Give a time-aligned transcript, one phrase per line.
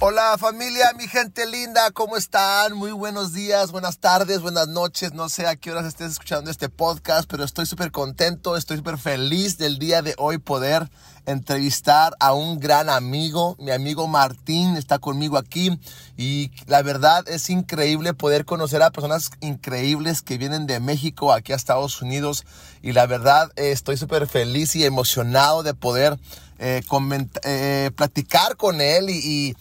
[0.00, 2.74] Hola familia, mi gente linda, ¿cómo están?
[2.74, 5.14] Muy buenos días, buenas tardes, buenas noches.
[5.14, 8.98] No sé a qué horas estés escuchando este podcast, pero estoy súper contento, estoy súper
[8.98, 10.90] feliz del día de hoy poder
[11.26, 13.56] entrevistar a un gran amigo.
[13.58, 15.78] Mi amigo Martín está conmigo aquí
[16.16, 21.52] y la verdad es increíble poder conocer a personas increíbles que vienen de México aquí
[21.52, 22.44] a Estados Unidos
[22.82, 26.18] y la verdad eh, estoy súper feliz y emocionado de poder
[26.58, 26.82] eh,
[27.44, 29.56] eh, platicar con él y y,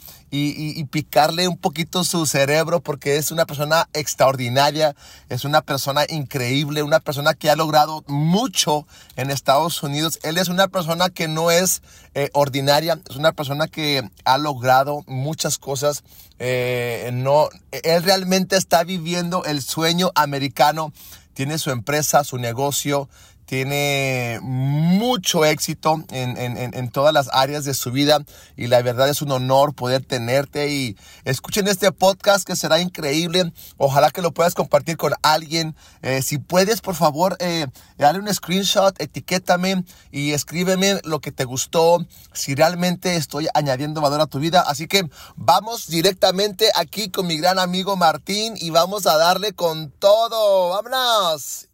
[0.89, 4.95] picarle un poquito su cerebro porque es una persona extraordinaria,
[5.29, 10.19] es una persona increíble, una persona que ha logrado mucho en Estados Unidos.
[10.23, 11.83] Él es una persona que no es
[12.15, 16.03] eh, ordinaria, es una persona que ha logrado muchas cosas.
[16.39, 20.93] Eh, no, él realmente está viviendo el sueño americano.
[21.35, 23.07] Tiene su empresa, su negocio,
[23.53, 28.17] tiene mucho éxito en, todas las áreas de su vida
[28.57, 33.53] y la verdad es un honor poder tenerte y escuchen este podcast que será increíble.
[33.77, 35.75] Ojalá que lo puedas compartir con alguien.
[36.01, 41.43] Eh, si puedes, por favor, eh, dale un screenshot, etiquétame y escríbeme lo que te
[41.43, 44.61] gustó, si realmente estoy añadiendo valor a tu vida.
[44.61, 45.03] Así que
[45.35, 50.69] vamos directamente aquí con mi gran amigo Martín y vamos a darle con todo.
[50.69, 51.69] ¡Vámonos!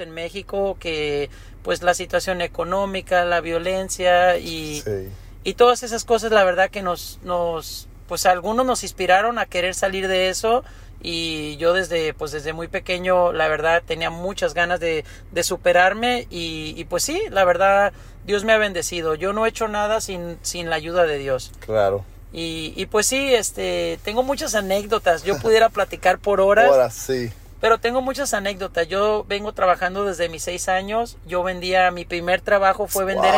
[0.00, 1.30] En México que
[1.62, 4.82] pues la situación económica, la violencia y,
[5.44, 9.74] y todas esas cosas la verdad que nos, nos pues algunos nos inspiraron a querer
[9.74, 10.64] salir de eso.
[11.04, 16.28] Y yo desde pues desde muy pequeño la verdad tenía muchas ganas de, de superarme
[16.30, 17.92] y, y, pues sí la verdad
[18.24, 19.16] Dios me ha bendecido.
[19.16, 21.50] Yo no he hecho nada sin, sin la ayuda de Dios.
[21.58, 22.04] Claro.
[22.32, 25.24] Y, y pues sí este tengo muchas anécdotas.
[25.24, 26.70] Yo pudiera platicar por horas.
[26.70, 28.88] Horas sí pero tengo muchas anécdotas.
[28.88, 31.16] Yo vengo trabajando desde mis seis años.
[31.26, 33.36] Yo vendía, mi primer trabajo fue vender,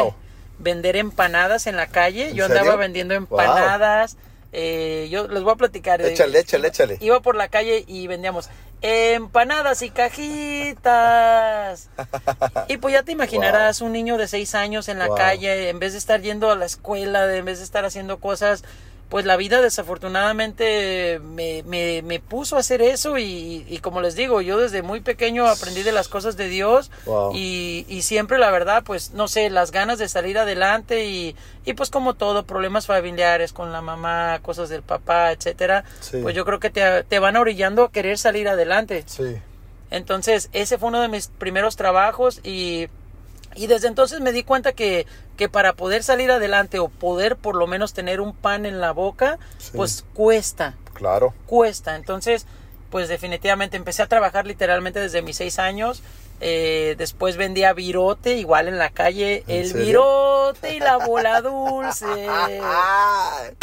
[0.59, 2.33] vender empanadas en la calle.
[2.33, 4.17] Yo andaba vendiendo empanadas.
[4.53, 6.01] Eh, yo les voy a platicar.
[6.01, 6.97] Eh, échale, échale, échale.
[7.03, 8.49] Iba por la calle y vendíamos
[8.81, 11.91] empanadas y cajitas.
[12.69, 15.93] y pues ya te imaginarás un niño de seis años en la calle, en vez
[15.93, 18.65] de estar yendo a la escuela, en vez de estar haciendo cosas
[19.09, 24.17] pues la vida desafortunadamente me, me, me puso a hacer eso y, y, como les
[24.17, 26.91] digo, yo desde muy pequeño aprendí de las cosas de Dios
[27.33, 31.75] y, y, siempre la verdad, pues no sé, las ganas de salir adelante y, y
[31.75, 35.85] pues como todo, problemas familiares con la mamá, cosas del papá, etcétera,
[36.23, 39.05] pues yo creo que te, te van orillando a querer salir adelante.
[39.07, 39.37] Sí.
[39.91, 42.89] Entonces, ese fue uno de mis primeros trabajos y
[43.55, 45.07] y desde entonces me di cuenta que,
[45.37, 48.93] que para poder salir adelante o poder por lo menos tener un pan en la
[48.93, 49.39] boca,
[49.75, 50.75] pues cuesta.
[50.93, 51.35] Claro.
[51.47, 51.97] Cuesta.
[51.97, 52.47] Entonces,
[52.91, 56.03] pues definitivamente empecé a trabajar literalmente desde mis seis años.
[56.41, 62.29] Eh, después vendía virote, igual en la calle, el virote y la bola dulce.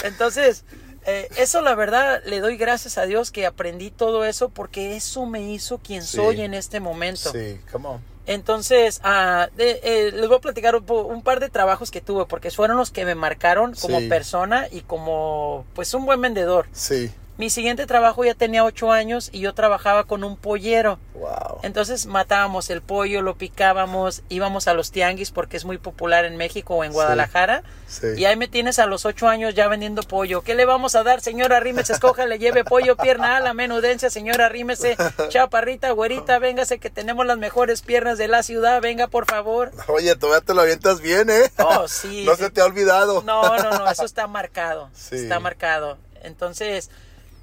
[0.03, 0.63] Entonces,
[1.06, 5.25] eh, eso la verdad le doy gracias a Dios que aprendí todo eso porque eso
[5.25, 7.31] me hizo quien soy en este momento.
[7.31, 8.10] Sí, come on.
[8.27, 12.77] Entonces, ah, eh, les voy a platicar un, par de trabajos que tuve, porque fueron
[12.77, 16.67] los que me marcaron como persona y como, pues, un buen vendedor.
[16.71, 17.11] Sí.
[17.41, 21.00] Mi siguiente trabajo ya tenía ocho años y yo trabajaba con un pollero.
[21.16, 21.62] Wow.
[21.63, 26.38] Entonces matábamos el pollo, lo picábamos, íbamos a los tianguis porque es muy popular en
[26.38, 27.63] México o en Guadalajara.
[27.88, 30.44] Sí, Y ahí me tienes a los ocho años ya vendiendo pollo.
[30.44, 31.94] ¿Qué le vamos a dar, señora Rímese?
[31.94, 34.96] Escoja, le lleve pollo, pierna a la menudencia, señora Rímese.
[35.29, 38.84] Chaparrita, güerita, véngase que tenemos las mejores piernas de la ciudad.
[38.84, 39.72] Venga, por favor.
[39.88, 41.52] Oye, todavía te lo avientas bien, ¿eh?
[41.58, 42.23] Oh, sí.
[42.28, 43.23] no se te ha olvidado.
[43.23, 44.91] No, no, no, eso está marcado.
[44.94, 45.16] Sí.
[45.16, 45.97] Está marcado.
[46.23, 46.91] Entonces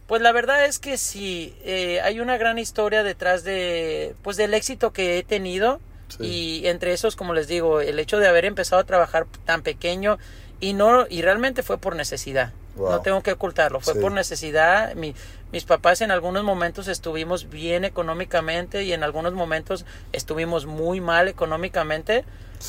[0.09, 4.55] pues la verdad es que sí, eh, hay una gran historia detrás de, pues del
[4.55, 5.81] éxito que he tenido
[6.19, 10.19] y entre esos, como les digo, el hecho de haber empezado a trabajar tan pequeño
[10.61, 12.55] y no, y realmente fue por necesidad.
[12.75, 14.95] No tengo que ocultarlo, fue por necesidad.
[14.95, 15.15] Mi,
[15.53, 21.29] mis papás en algunos momentos estuvimos bien económicamente y en algunos momentos estuvimos muy mal
[21.29, 22.25] económicamente.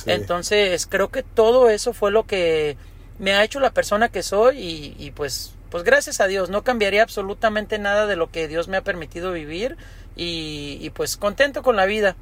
[0.07, 2.75] Entonces creo que todo eso fue lo que
[3.17, 6.63] me ha hecho la persona que soy y, y pues pues gracias a Dios, no
[6.63, 9.77] cambiaría absolutamente nada de lo que Dios me ha permitido vivir
[10.15, 12.15] y, pues contento con la vida.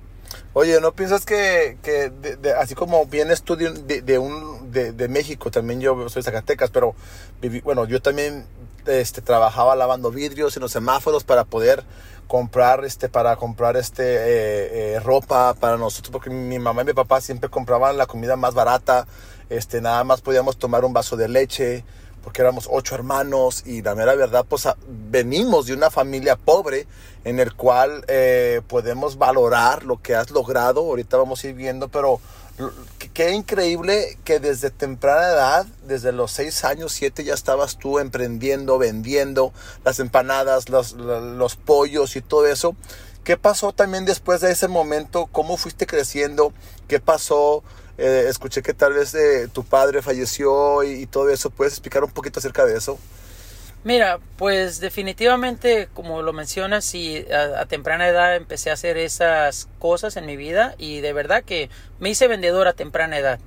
[0.53, 2.11] Oye, ¿no piensas que, que
[2.59, 6.95] así como vienes tú de, un, de, México, también yo soy Zacatecas, pero
[7.41, 8.45] viví, bueno, yo también
[8.85, 11.83] este, trabajaba lavando vidrios en los semáforos para poder
[12.27, 16.93] comprar este para comprar este eh, eh, ropa para nosotros porque mi mamá y mi
[16.93, 19.07] papá siempre compraban la comida más barata
[19.49, 21.85] este nada más podíamos tomar un vaso de leche
[22.27, 24.67] porque éramos ocho hermanos y la mera verdad pues
[25.09, 26.85] venimos de una familia pobre
[27.23, 31.87] en el cual eh, podemos valorar lo que has logrado ahorita vamos a ir viendo
[31.87, 32.19] pero
[33.13, 38.77] qué increíble que desde temprana edad, desde los seis años, siete, ya estabas tú emprendiendo,
[38.77, 39.53] vendiendo
[39.85, 42.75] las empanadas, los, los pollos y todo eso.
[43.23, 45.27] ¿Qué pasó también después de ese momento?
[45.31, 46.51] ¿Cómo fuiste creciendo?
[46.87, 47.63] ¿Qué pasó?
[47.97, 51.49] Eh, escuché que tal vez eh, tu padre falleció y, y, todo eso.
[51.49, 52.99] ¿Puedes explicar un poquito acerca de eso?
[53.83, 60.17] Mira, pues definitivamente, como lo mencionas, sí, a, temprana edad empecé a hacer esas cosas
[60.17, 63.39] en mi vida y de verdad que me hice vendedor a temprana edad.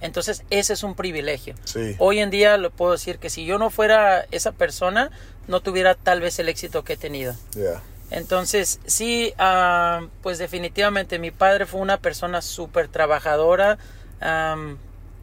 [0.00, 1.54] Entonces, ese es un privilegio.
[1.98, 5.10] Hoy en día lo puedo decir que si yo no fuera esa persona,
[5.46, 7.34] no tuviera tal vez el éxito que he tenido.
[8.12, 13.78] Entonces, sí, uh, pues definitivamente mi padre fue una persona súper trabajadora.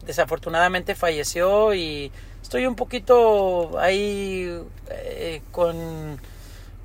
[0.04, 2.10] desafortunadamente falleció y
[2.42, 4.60] estoy un poquito ahí
[4.90, 6.20] eh, con,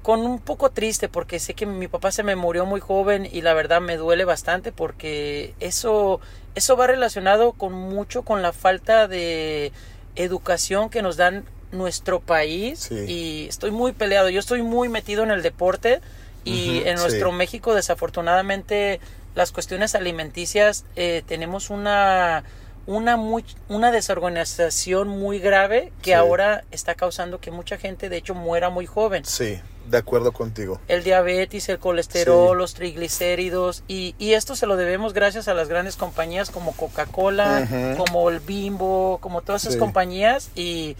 [0.03, 3.41] con un poco triste porque sé que mi papá se me murió muy joven y
[3.41, 6.19] la verdad me duele bastante porque eso,
[6.53, 9.71] eso va relacionado con mucho con la falta de
[10.15, 15.31] educación que nos dan nuestro país y estoy muy peleado, yo estoy muy metido en
[15.31, 16.01] el deporte
[16.43, 18.99] y en nuestro México desafortunadamente
[19.33, 22.43] las cuestiones alimenticias eh, tenemos una
[22.87, 28.35] una, muy, una desorganización muy grave que ahora está causando que mucha gente, de hecho,
[28.35, 29.25] muera muy joven.
[29.25, 29.59] Sí,
[29.89, 30.79] de acuerdo contigo.
[30.87, 35.67] El diabetes, el colesterol, los triglicéridos, y, y, esto se lo debemos gracias a las
[35.67, 40.95] grandes compañías como Coca-Cola, como el Bimbo, como todas esas compañías, y,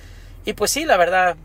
[0.46, 1.36] y pues sí, la verdad,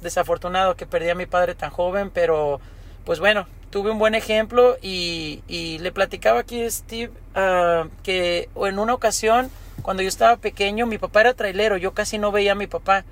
[0.00, 2.60] desafortunado que perdí a mi padre tan joven, pero
[3.04, 8.48] pues bueno, tuve un buen ejemplo y, y le platicaba aquí a Steve uh, que
[8.54, 9.50] en una ocasión,
[9.82, 13.04] cuando yo estaba pequeño, mi papá era trailero, yo casi no veía a mi papá.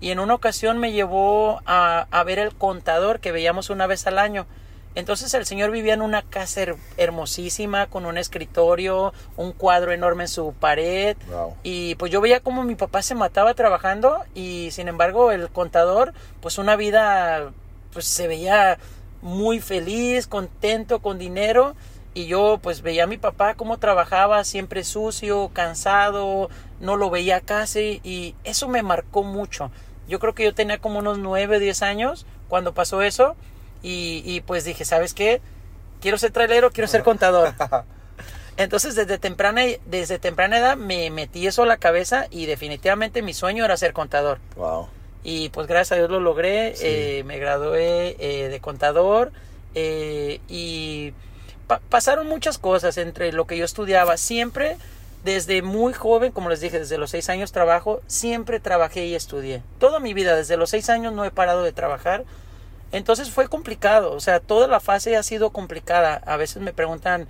[0.00, 4.06] Y en una ocasión me llevó a, a ver el contador que veíamos una vez
[4.06, 4.46] al año.
[4.98, 6.60] Entonces el señor vivía en una casa
[6.96, 11.16] hermosísima, con un escritorio, un cuadro enorme en su pared.
[11.62, 16.14] Y pues yo veía como mi papá se mataba trabajando y sin embargo el contador,
[16.40, 17.52] pues una vida,
[17.92, 18.80] pues se veía
[19.22, 21.76] muy feliz, contento, con dinero.
[22.12, 26.50] Y yo pues veía a mi papá cómo trabajaba, siempre sucio, cansado,
[26.80, 29.70] no lo veía casi y eso me marcó mucho.
[30.08, 33.36] Yo creo que yo tenía como unos 9, 10 años cuando pasó eso
[33.82, 35.40] y, y pues dije, ¿sabes qué?
[36.00, 37.54] Quiero ser trailero, quiero ser contador.
[38.58, 43.32] Entonces desde temprana, desde temprana edad me metí eso a la cabeza y definitivamente mi
[43.32, 44.40] sueño era ser contador.
[44.56, 44.88] Wow.
[45.22, 49.30] Y pues gracias a Dios lo logré, eh, me gradué eh, de contador
[49.76, 51.12] eh, y
[51.88, 54.16] pasaron muchas cosas entre lo que yo estudiaba.
[54.16, 54.76] Siempre,
[55.22, 59.62] desde muy joven, como les dije, desde los seis años trabajo, siempre trabajé y estudié.
[59.78, 62.24] Toda mi vida, desde los seis años no he parado de trabajar.
[62.92, 66.22] Entonces fue complicado, o sea, toda la fase ha sido complicada.
[66.26, 67.28] A veces me preguntan,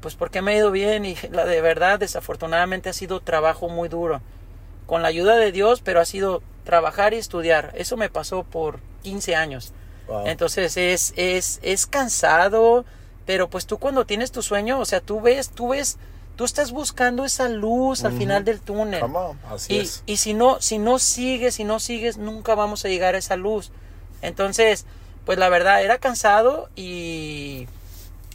[0.00, 1.04] pues, ¿por qué me ha ido bien?
[1.04, 4.20] Y la de verdad, desafortunadamente, ha sido trabajo muy duro.
[4.86, 7.72] Con la ayuda de Dios, pero ha sido trabajar y estudiar.
[7.74, 9.72] Eso me pasó por 15 años.
[10.26, 12.84] Entonces es, es, es cansado,
[13.24, 15.98] pero pues tú cuando tienes tu sueño, o sea, tú ves, tú ves,
[16.36, 19.00] tú estás buscando esa luz al final del túnel.
[20.06, 23.18] y, y si no, si no sigues, si no sigues, nunca vamos a llegar a
[23.18, 23.72] esa luz.
[24.22, 24.86] Entonces,
[25.24, 27.66] pues la verdad, era cansado y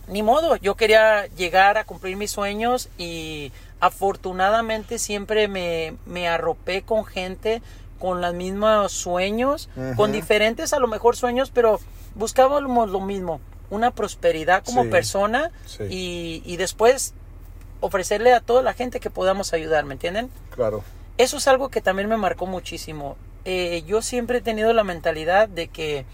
[0.08, 6.82] ni modo, yo quería llegar a cumplir mis sueños y afortunadamente siempre me, me arropé
[6.84, 7.62] con gente
[8.02, 11.80] con los mismos sueños, con diferentes a lo mejor sueños, pero
[12.16, 15.52] buscábamos lo mismo, una prosperidad como persona
[15.88, 17.14] Y, y, después
[17.80, 20.32] ofrecerle a toda la gente que podamos ayudar, ¿me entienden?
[20.50, 20.84] Claro.
[21.20, 23.18] Eso es algo que también me marcó muchísimo.
[23.46, 26.06] Eh, yo siempre he tenido la mentalidad de que,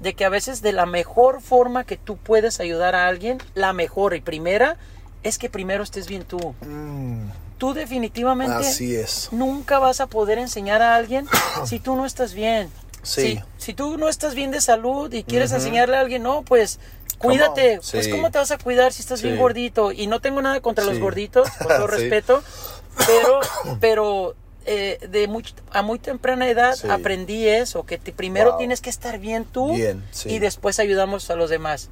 [0.00, 3.72] de que a veces de la mejor forma que tú puedes ayudar a alguien, la
[3.72, 4.76] mejor y primera,
[5.22, 6.54] es que primero estés bien tú.
[6.66, 9.28] Mm tú definitivamente Así es.
[9.32, 11.26] nunca vas a poder enseñar a alguien
[11.66, 12.70] si tú no estás bien.
[13.02, 13.40] Sí.
[13.58, 16.78] Si, tú no estás bien de salud y quieres enseñarle a alguien, no, pues
[17.18, 17.80] cuídate.
[17.90, 19.92] Pues cómo te vas a cuidar si estás bien gordito.
[19.92, 22.42] Y no tengo nada contra los gorditos, con todo respeto,
[23.06, 23.40] pero,
[23.80, 24.34] pero
[24.66, 25.28] eh, de
[25.70, 29.74] a muy temprana edad aprendí eso, que primero tienes que estar bien tú
[30.24, 31.88] y después ayudamos a los demás.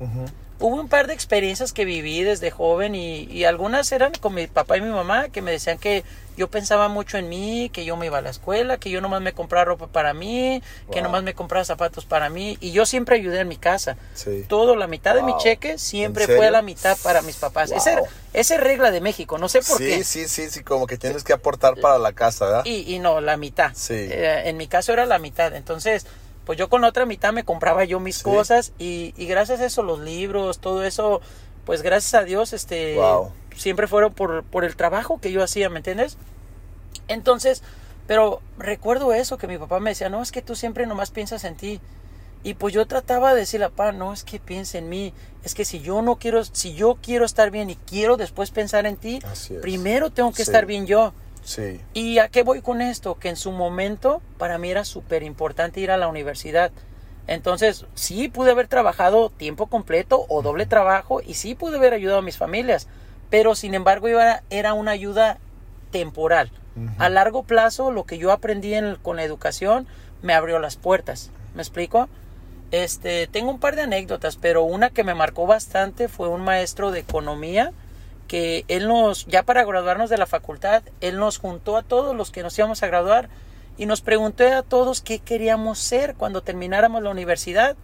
[0.61, 4.47] Hubo un par de experiencias que viví desde joven y, y, algunas eran con mi
[4.47, 6.05] papá y mi mamá que me decían que
[6.37, 9.23] yo pensaba mucho en mí, que yo me iba a la escuela, que yo nomás
[9.23, 13.17] me compraba ropa para mí, que nomás me compraba zapatos para mí y yo siempre
[13.17, 13.97] ayudé en mi casa.
[14.15, 14.45] Sí.
[14.47, 17.73] Todo, la mitad de mi cheque siempre fue la mitad para mis papás.
[17.73, 20.05] Esa, es regla de México, no sé por sí, qué.
[20.05, 22.63] Sí, sí, sí, como que tienes que aportar para la casa, ¿verdad?
[22.67, 23.73] Y, y no, la mitad.
[23.75, 23.95] Sí.
[23.95, 26.07] Eh, en mi caso era la mitad, entonces
[26.47, 29.67] pues yo con la otra mitad me compraba yo mis cosas y, y, gracias a
[29.67, 31.21] eso los libros, todo eso,
[31.65, 32.97] pues gracias a Dios, este,
[33.57, 36.17] siempre fueron por, por el trabajo que yo hacía, ¿me entiendes?
[37.09, 37.65] Entonces,
[38.07, 41.43] pero recuerdo eso, que mi papá me decía, no, es que tú siempre nomás piensas
[41.43, 41.81] en ti.
[42.45, 45.13] Y pues yo trataba de decirle, papá, no es que piense en mí,
[45.43, 48.87] es que si yo no quiero, si yo quiero estar bien y quiero después pensar
[48.87, 49.19] en ti,
[49.61, 51.13] primero tengo que estar bien yo.
[51.47, 51.81] Sí.
[51.95, 53.15] ¿Y a qué voy con esto?
[53.15, 56.73] Que en su momento para mí era súper importante ir a la universidad.
[57.29, 62.19] Entonces, sí pude haber trabajado tiempo completo o doble trabajo y sí pude haber ayudado
[62.19, 62.89] a mis familias,
[63.31, 64.09] pero sin embargo
[64.51, 65.39] era una ayuda
[65.93, 66.51] temporal.
[66.99, 69.87] A largo plazo, lo que yo aprendí con la educación
[70.21, 71.31] me abrió las puertas.
[71.55, 72.09] ¿Me explico?
[72.71, 76.91] Este, tengo un par de anécdotas, pero una que me marcó bastante fue un maestro
[76.91, 77.73] de economía
[78.27, 82.31] que él nos, ya para graduarnos de la facultad, él nos juntó a todos los
[82.31, 83.29] que nos íbamos a graduar
[83.79, 87.77] y nos preguntó a todos qué queríamos ser cuando termináramos la universidad.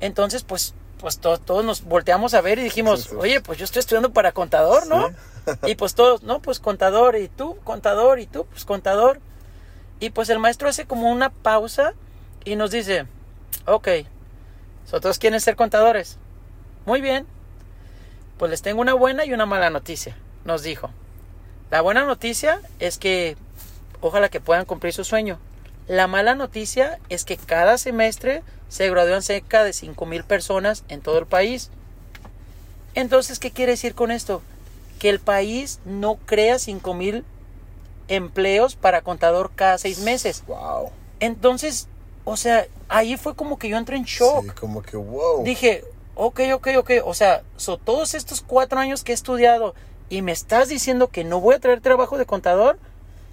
[0.00, 4.12] Entonces, pues, pues todos nos volteamos a ver y dijimos, oye, pues yo estoy estudiando
[4.12, 5.10] para contador, ¿no?
[5.66, 9.20] y pues todos, no, pues contador, y tú, contador, y tú, pues contador.
[9.98, 11.94] Y pues el maestro hace como una pausa
[12.44, 13.06] y nos dice,
[13.66, 13.88] ok,
[14.84, 16.16] ¿nosotros quieren ser contadores?
[16.86, 17.26] Muy bien,
[18.40, 20.16] pues les tengo una buena y una mala noticia,
[20.46, 20.88] nos dijo.
[21.70, 23.36] La buena noticia es que
[24.00, 25.38] ojalá que puedan cumplir su sueño.
[25.88, 31.02] La mala noticia es que cada semestre se gradúan cerca de 5 mil personas en
[31.02, 31.68] todo el país.
[32.94, 34.40] Entonces, ¿qué quiere decir con esto?
[34.98, 37.26] Que el país no crea 5 mil
[38.08, 40.44] empleos para contador cada seis meses.
[40.46, 40.92] Wow.
[41.20, 41.88] Entonces,
[42.24, 44.44] o sea, ahí fue como que yo entré en shock.
[44.44, 45.44] Sí, como que wow.
[45.44, 45.84] Dije,
[46.20, 49.74] ok, ok, ok, o sea, son todos estos cuatro años que he estudiado
[50.10, 52.78] y me estás diciendo que no voy a traer trabajo de contador,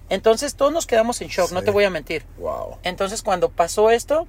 [0.08, 2.24] entonces todos nos quedamos en shock, no te voy a mentir.
[2.38, 2.78] Wow.
[2.84, 4.26] Entonces cuando pasó esto,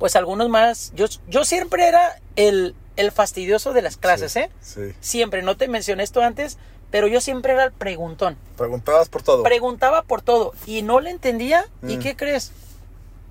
[0.00, 4.50] pues algunos más, yo, yo siempre era el, el fastidioso de las clases, ¿eh?
[4.60, 4.92] Sí.
[5.00, 6.58] Siempre, no te mencioné esto antes,
[6.90, 8.36] pero yo siempre era el preguntón.
[8.56, 9.44] Preguntabas por todo.
[9.44, 11.66] Preguntaba por todo y no le entendía.
[11.86, 12.00] ¿Y mm.
[12.00, 12.50] qué crees?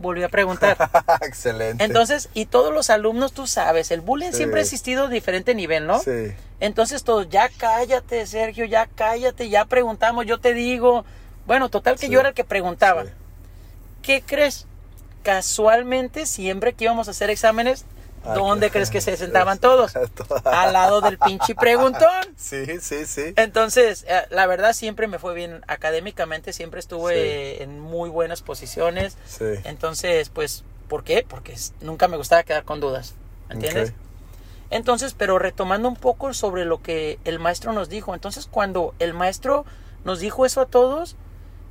[0.04, 0.78] Volvió a preguntar.
[1.22, 1.84] Excelente.
[1.84, 5.88] Entonces, y todos los alumnos, tú sabes, el bullying siempre ha existido a diferente nivel,
[5.88, 6.00] ¿no?
[6.00, 6.34] Sí.
[6.60, 11.04] Entonces todos, ya cállate, Sergio, ya cállate, ya preguntamos, yo te digo.
[11.48, 13.06] Bueno, total que yo era el que preguntaba.
[14.04, 14.68] ¿Qué crees?
[15.24, 17.86] Casualmente, siempre que íbamos a hacer exámenes,
[18.26, 19.94] Ah, ¿Dónde crees que se sentaban todos?
[20.46, 22.24] Al lado del pinche preguntón.
[22.38, 23.34] Sí, sí, sí.
[23.36, 29.18] Entonces, eh, la verdad siempre me fue bien académicamente, siempre estuve en muy buenas posiciones.
[29.26, 29.46] Sí.
[29.66, 31.26] Entonces, pues, ¿por qué?
[31.28, 33.16] Porque nunca me gustaba quedar con dudas.
[33.50, 33.94] ¿Entiendes?
[34.70, 38.14] Entonces, pero retomando un poco sobre lo que el maestro nos dijo.
[38.14, 39.66] Entonces, cuando el maestro
[40.06, 41.16] nos dijo eso a todos,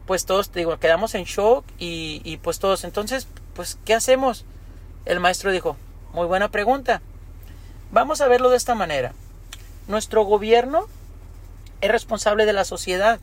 [0.07, 4.45] pues todos, digo, quedamos en shock y, y pues todos, entonces, pues, ¿qué hacemos?
[5.05, 5.77] El maestro dijo,
[6.13, 7.01] muy buena pregunta.
[7.91, 9.13] Vamos a verlo de esta manera.
[9.89, 10.87] Nuestro gobierno
[11.81, 13.19] es responsable de la sociedad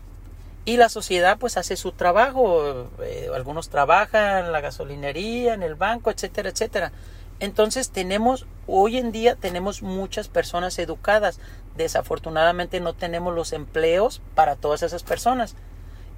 [0.66, 2.90] y la sociedad pues hace su trabajo.
[3.02, 6.92] Eh, algunos trabajan en la gasolinería, en el banco, etcétera, etcétera.
[7.40, 11.40] Entonces tenemos, hoy en día tenemos muchas personas educadas.
[11.78, 15.56] Desafortunadamente no tenemos los empleos para todas esas personas.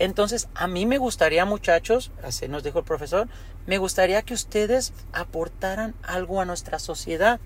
[0.01, 3.27] Entonces, a mí me gustaría, muchachos, así nos dijo el profesor,
[3.67, 7.39] me gustaría que ustedes aportaran algo a nuestra sociedad.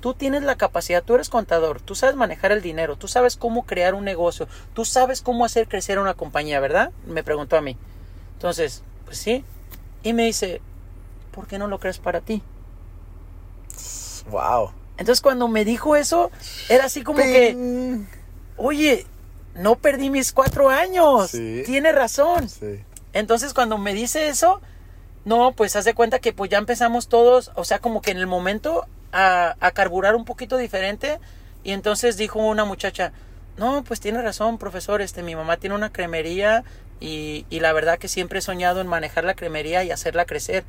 [0.00, 3.66] Tú tienes la capacidad, tú eres contador, tú sabes manejar el dinero, tú sabes cómo
[3.66, 6.90] crear un negocio, tú sabes cómo hacer crecer una compañía, ¿verdad?
[7.06, 7.76] Me preguntó a mí.
[8.32, 9.44] Entonces, pues sí.
[10.02, 10.62] Y me dice,
[11.32, 12.42] ¿por qué no lo crees para ti?
[14.30, 14.70] Wow.
[14.96, 16.30] Entonces cuando me dijo eso,
[16.70, 18.06] era así como que,
[18.56, 19.06] oye,
[19.58, 21.32] no perdí mis cuatro años.
[21.32, 22.48] Tiene razón.
[23.12, 24.60] Entonces cuando me dice eso,
[25.24, 28.26] no, pues hace cuenta que pues ya empezamos todos, o sea, como que en el
[28.26, 31.18] momento a, carburar un poquito diferente.
[31.64, 33.12] Y entonces dijo una muchacha,
[33.56, 36.62] no, pues tiene razón, profesor, este, mi mamá tiene una cremería
[37.00, 40.64] y, y la verdad que siempre he soñado en manejar la cremería y hacerla crecer.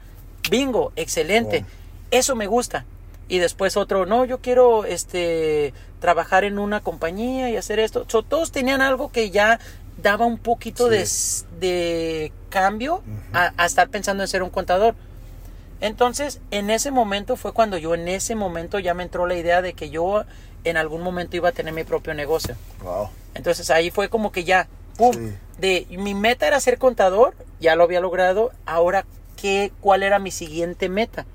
[0.50, 1.64] Bingo, excelente.
[2.12, 2.86] Eso me gusta
[3.30, 8.04] y después otro, no, yo quiero este trabajar en una compañía y hacer esto.
[8.06, 9.60] todos tenían algo que ya
[10.02, 11.08] daba un poquito de,
[11.60, 14.96] de, cambio a, estar pensando en ser un contador.
[15.80, 19.62] Entonces, en ese momento fue cuando yo, en ese momento ya me entró la idea
[19.62, 20.26] de que yo
[20.64, 22.56] en algún momento iba a tener mi propio negocio.
[22.84, 23.10] Wow.
[23.36, 24.68] Entonces ahí fue como que ya,
[24.98, 25.14] pum,
[25.60, 29.06] de mi meta era ser contador, ya lo había logrado, ahora
[29.40, 31.26] qué, cuál era mi siguiente meta.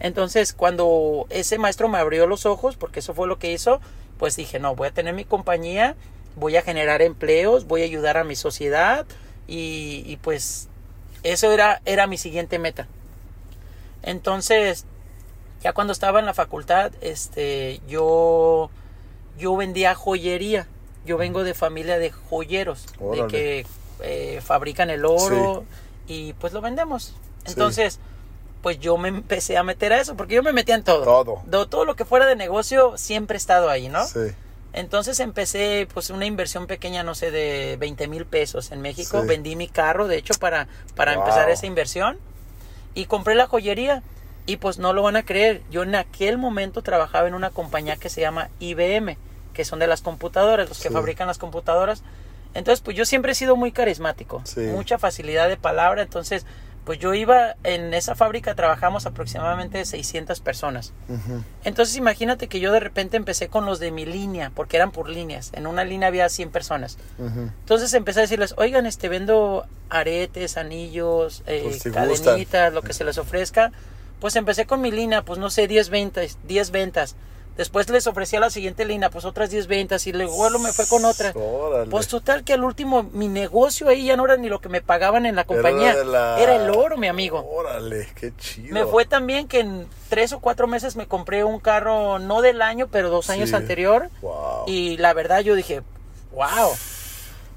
[0.00, 3.80] Entonces, cuando ese maestro me abrió los ojos, porque eso fue lo que hizo,
[4.18, 5.94] pues dije, no, voy a tener mi compañía,
[6.36, 9.06] voy a generar empleos, voy a ayudar a mi sociedad
[9.46, 10.68] y, y pues
[11.22, 12.86] eso era, era mi siguiente meta.
[14.02, 14.84] Entonces,
[15.62, 18.70] ya cuando estaba en la facultad, este, yo,
[19.38, 20.68] yo vendía joyería.
[21.04, 23.66] Yo vengo de familia de joyeros, de que
[24.02, 25.64] eh, fabrican el oro
[26.08, 27.14] y pues lo vendemos.
[27.46, 27.98] Entonces,
[28.62, 31.04] pues yo me empecé a meter a eso, porque yo me metía en todo.
[31.04, 31.66] Todo.
[31.68, 34.04] todo lo que fuera de negocio siempre he estado ahí, ¿no?
[34.06, 34.32] Sí.
[34.72, 39.22] Entonces empecé pues una inversión pequeña, no sé, de 20 mil pesos en México.
[39.24, 42.18] Vendí mi carro, de hecho, para, para empezar esa inversión.
[42.94, 44.02] Y compré la joyería.
[44.48, 47.96] Y pues no lo van a creer, yo en aquel momento trabajaba en una compañía
[47.96, 49.16] que se llama IBM,
[49.52, 52.04] que son de las computadoras, los que fabrican las computadoras.
[52.54, 56.46] Entonces, pues yo siempre he sido muy carismático, mucha facilidad de palabra, entonces,
[56.86, 60.92] pues yo iba en esa fábrica, trabajamos aproximadamente 600 personas.
[61.64, 65.10] Entonces, imagínate que yo de repente empecé con los de mi línea, porque eran por
[65.10, 66.96] líneas, en una línea había 100 personas.
[67.18, 73.04] Entonces empecé a decirles, oigan, este, vendo aretes, anillos, eh, pues, cadenitas, lo que se
[73.04, 73.72] les ofrezca
[74.20, 77.16] pues empecé con mi línea, pues no sé, 10 ventas, 10 ventas.
[77.56, 81.04] Después les ofrecía la siguiente línea, pues otras 10 ventas y luego me fue con
[81.04, 81.32] otra.
[81.90, 84.82] Pues total que al último mi negocio ahí ya no era ni lo que me
[84.82, 87.46] pagaban en la compañía, era, el oro, mi amigo.
[87.50, 88.74] Órale, qué chido.
[88.74, 92.62] Me fue también que en tres o cuatro meses me compré un carro, no del
[92.62, 94.10] año, pero dos años anterior.
[94.66, 95.82] Y la verdad yo dije,
[96.32, 96.72] wow.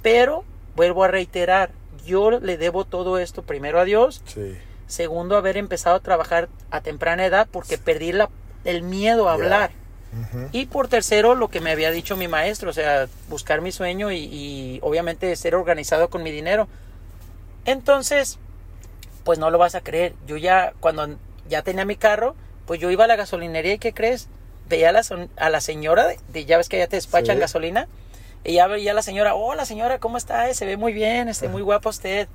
[0.02, 0.44] Pero
[0.76, 1.72] vuelvo a reiterar,
[2.06, 4.22] yo le debo todo esto primero a Dios.
[4.26, 4.58] Sí
[4.90, 8.32] Segundo, haber empezado a trabajar a temprana edad porque perdí la,
[8.64, 9.70] el miedo a hablar.
[10.52, 14.12] Y por tercero, lo que me había dicho mi maestro, o sea, buscar mi sueño
[14.12, 16.68] y, obviamente ser organizado con mi dinero.
[17.66, 18.40] Entonces,
[19.24, 20.14] pues no lo vas a creer.
[20.26, 21.16] Yo ya, cuando
[21.48, 22.36] ya tenía mi carro,
[22.66, 24.28] pues yo iba a la gasolinería y ¿qué crees?
[24.68, 25.02] Veía a la,
[25.38, 27.88] a la señora, de, ya ves que ya te despachan gasolina,
[28.44, 30.52] y ya veía a la señora, hola señora, ¿cómo está?
[30.54, 32.28] Se ve muy bien, este, muy guapa usted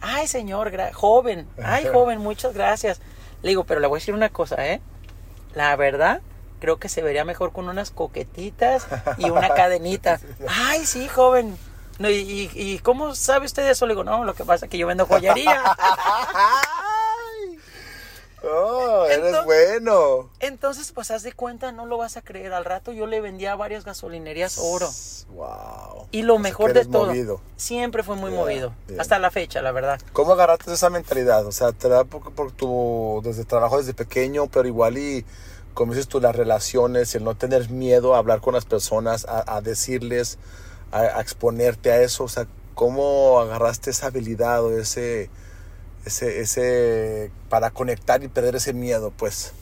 [0.00, 3.00] ay señor, joven, ay joven, muchas gracias.
[3.42, 4.80] Le digo, pero le voy a decir una cosa, ¿eh?
[5.54, 6.20] La verdad,
[6.66, 10.18] creo que se vería mejor con unas coquetitas y una cadenita.
[10.48, 11.56] Ay, sí, joven.
[12.00, 13.86] ¿Y, y, cómo sabe usted eso?
[13.86, 15.62] Le digo, no, lo que pasa es que yo vendo joyería.
[18.48, 20.30] Oh, eres bueno.
[20.38, 22.52] Entonces, pues haz de cuenta, no lo vas a creer.
[22.52, 24.88] Al rato yo le vendía a varias gasolinerías oro.
[25.30, 26.06] Wow.
[26.12, 28.72] Y lo mejor de todo, siempre fue muy movido.
[29.00, 30.00] Hasta la fecha, la verdad.
[30.12, 31.44] ¿Cómo agarraste esa mentalidad?
[31.44, 35.24] O sea, te da por, por tu desde trabajo desde pequeño, pero igual y
[35.76, 39.60] como dices tú, las relaciones, el no tener miedo a hablar con las personas, a,
[39.60, 40.38] decirles,
[40.90, 42.24] a, a, exponerte a eso.
[42.24, 45.28] O sea, ¿cómo agarraste esa habilidad o ese
[46.06, 49.52] ese, ese, para conectar y perder ese miedo, pues?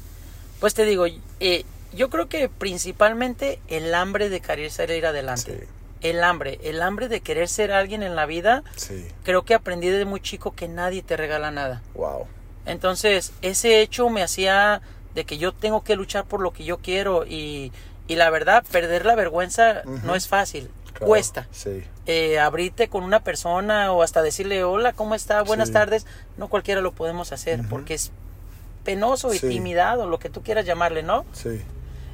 [0.60, 1.06] Pues te digo,
[1.40, 5.66] eh, yo creo que principalmente el hambre de querer ir adelante.
[6.02, 8.62] El hambre, el hambre de querer ser alguien en la vida.
[8.76, 9.06] Sí.
[9.24, 11.82] Creo que aprendí desde muy chico que nadie te regala nada.
[11.94, 12.26] Wow.
[12.66, 14.82] Entonces, ese hecho me hacía
[15.14, 17.72] de que yo tengo que luchar por lo que yo quiero y,
[18.08, 21.46] y la verdad, perder la vergüenza no es fácil cuesta.
[21.50, 21.84] Sí.
[22.06, 25.42] Eh, abrirte con una persona o hasta decirle, hola, ¿cómo está?
[25.42, 26.06] Buenas tardes.
[26.36, 28.12] No cualquiera lo podemos hacer porque es
[28.84, 31.24] penoso y timidado, lo que tú quieras llamarle, ¿no?
[31.32, 31.62] Sí.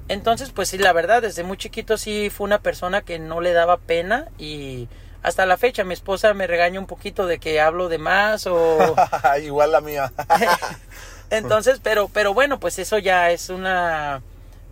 [0.08, 3.52] Entonces, pues sí, la verdad, desde muy chiquito sí fue una persona que no le
[3.52, 4.88] daba pena y
[5.22, 8.96] hasta la fecha mi esposa me regaña un poquito de que hablo de más o...
[9.42, 10.12] Igual la mía.
[11.30, 14.22] Entonces, pero, pero bueno, pues eso ya es una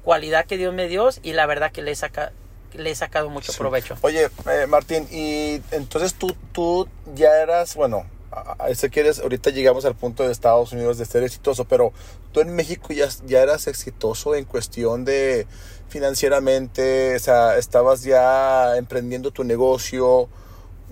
[0.02, 2.32] cualidad que Dios me dio y la verdad que le saca,
[2.74, 3.96] le he sacado mucho provecho.
[4.02, 9.84] Oye, eh, Martín, y entonces tú, tú ya eras, bueno, a, eso quieres, ahorita llegamos
[9.84, 11.92] al punto de Estados Unidos de ser exitoso, pero
[12.32, 15.46] tú en México ya, ya eras exitoso en cuestión de
[15.88, 20.28] financieramente, o sea, estabas ya emprendiendo tu negocio.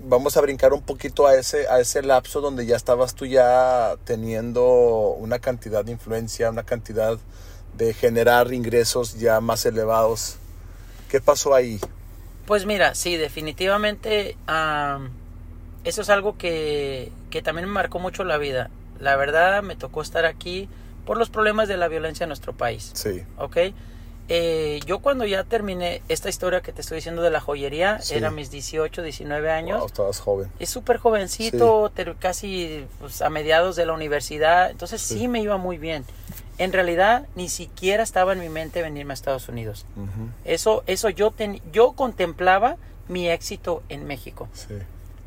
[0.03, 3.95] Vamos a brincar un poquito a ese, a ese lapso donde ya estabas tú ya
[4.05, 4.63] teniendo
[5.19, 7.17] una cantidad de influencia, una cantidad
[7.77, 10.37] de generar ingresos ya más elevados.
[11.09, 11.79] ¿Qué pasó ahí?
[12.45, 14.37] Pues mira, sí, definitivamente
[15.83, 18.69] eso es algo que, que también me marcó mucho la vida.
[18.99, 20.69] La verdad me tocó estar aquí
[21.05, 22.91] por los problemas de la violencia en nuestro país.
[22.93, 23.23] Sí.
[23.37, 23.57] ¿Ok?
[24.29, 28.29] Eh, yo cuando ya terminé esta historia que te estoy diciendo de la joyería, era
[28.29, 29.79] mis 18, 19 años.
[29.79, 30.51] Wow, estabas joven.
[30.59, 35.27] Es súper jovencito, casi pues, a mediados de la universidad, entonces sí.
[35.27, 36.03] me iba muy bien.
[36.57, 39.85] En realidad ni siquiera estaba en mi mente venirme a Estados Unidos.
[40.43, 41.33] Eso, eso yo,
[41.71, 44.49] yo contemplaba mi éxito en México.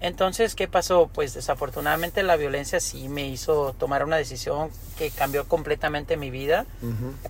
[0.01, 1.11] Entonces, ¿qué pasó?
[1.13, 6.67] Pues desafortunadamente la violencia sí me hizo tomar una decisión que cambió completamente mi vida.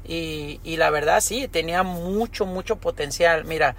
[0.07, 3.45] y, y, la verdad sí, tenía mucho, mucho potencial.
[3.45, 3.75] Mira,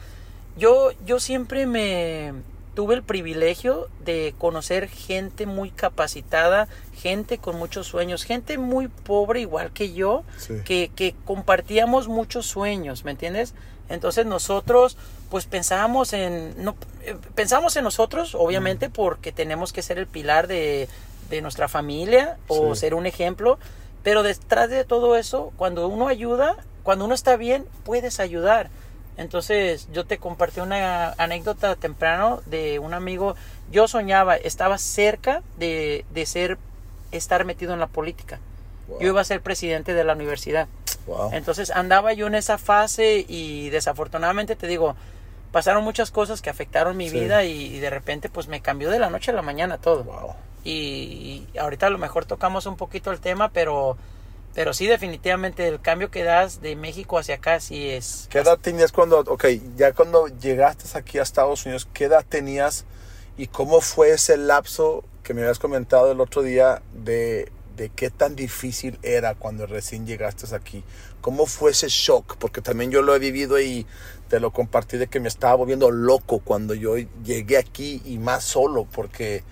[0.58, 2.34] yo, yo siempre me
[2.74, 9.42] tuve el privilegio de conocer gente muy capacitada, gente con muchos sueños, gente muy pobre
[9.42, 10.24] igual que yo,
[10.66, 13.54] que, que compartíamos muchos sueños, ¿me entiendes?
[13.92, 14.98] Entonces nosotros
[15.30, 20.48] pues pensábamos en no eh, pensamos en nosotros obviamente porque tenemos que ser el pilar
[20.48, 20.88] de,
[21.30, 23.60] de nuestra familia o ser un ejemplo.
[24.02, 28.70] Pero detrás de todo eso cuando uno ayuda cuando uno está bien puedes ayudar.
[29.18, 33.36] Entonces yo te compartí una anécdota temprano de un amigo.
[33.72, 36.58] Yo soñaba estaba cerca de, de ser
[37.12, 38.40] estar metido en la política.
[39.00, 40.68] Yo iba a ser presidente de la universidad
[41.32, 44.96] entonces andaba yo en esa fase y desafortunadamente te digo,
[45.52, 49.10] pasaron muchas cosas que afectaron mi vida y, de repente pues me cambió de la
[49.10, 50.06] noche a la mañana todo.
[50.64, 53.98] Y, ahorita a lo mejor tocamos un poquito el tema, pero,
[54.54, 58.28] pero sí definitivamente el cambio que das de México hacia acá sí es...
[58.30, 62.86] ¿Qué edad tenías cuando, ok, ya cuando llegaste aquí a Estados Unidos, qué edad tenías
[63.38, 67.52] y cómo fue ese lapso que me habías comentado el otro día de
[67.82, 70.84] de qué tan difícil era cuando recién llegaste aquí.
[71.20, 72.38] ¿Cómo fue ese shock?
[72.38, 73.88] Porque también yo lo he vivido y
[74.30, 78.44] te lo compartí de que me estaba volviendo loco cuando yo llegué aquí y más
[78.44, 79.44] solo porque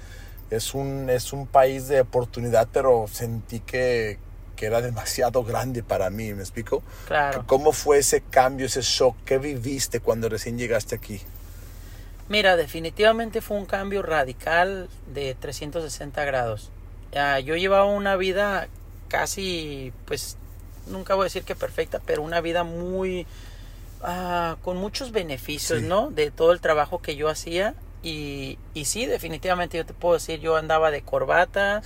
[0.52, 4.20] es un, es un país de oportunidad, pero sentí que,
[4.56, 6.84] que era demasiado grande para mí, ¿me explico?
[7.08, 7.46] Claro.
[7.48, 9.15] ¿Cómo fue ese cambio, ese shock?
[9.26, 11.20] ¿Qué viviste cuando recién llegaste aquí?
[12.28, 16.70] Mira, definitivamente fue un cambio radical de 360 grados
[17.39, 18.67] yo llevaba una vida
[19.08, 20.38] casi, pues,
[20.88, 23.26] nunca voy a decir que perfecta, pero una vida muy,
[24.02, 26.12] ah, con muchos beneficios, ¿no?
[26.12, 27.74] De todo el trabajo que yo hacía.
[28.02, 31.82] Y, y sí, definitivamente yo te puedo decir, yo andaba de corbata,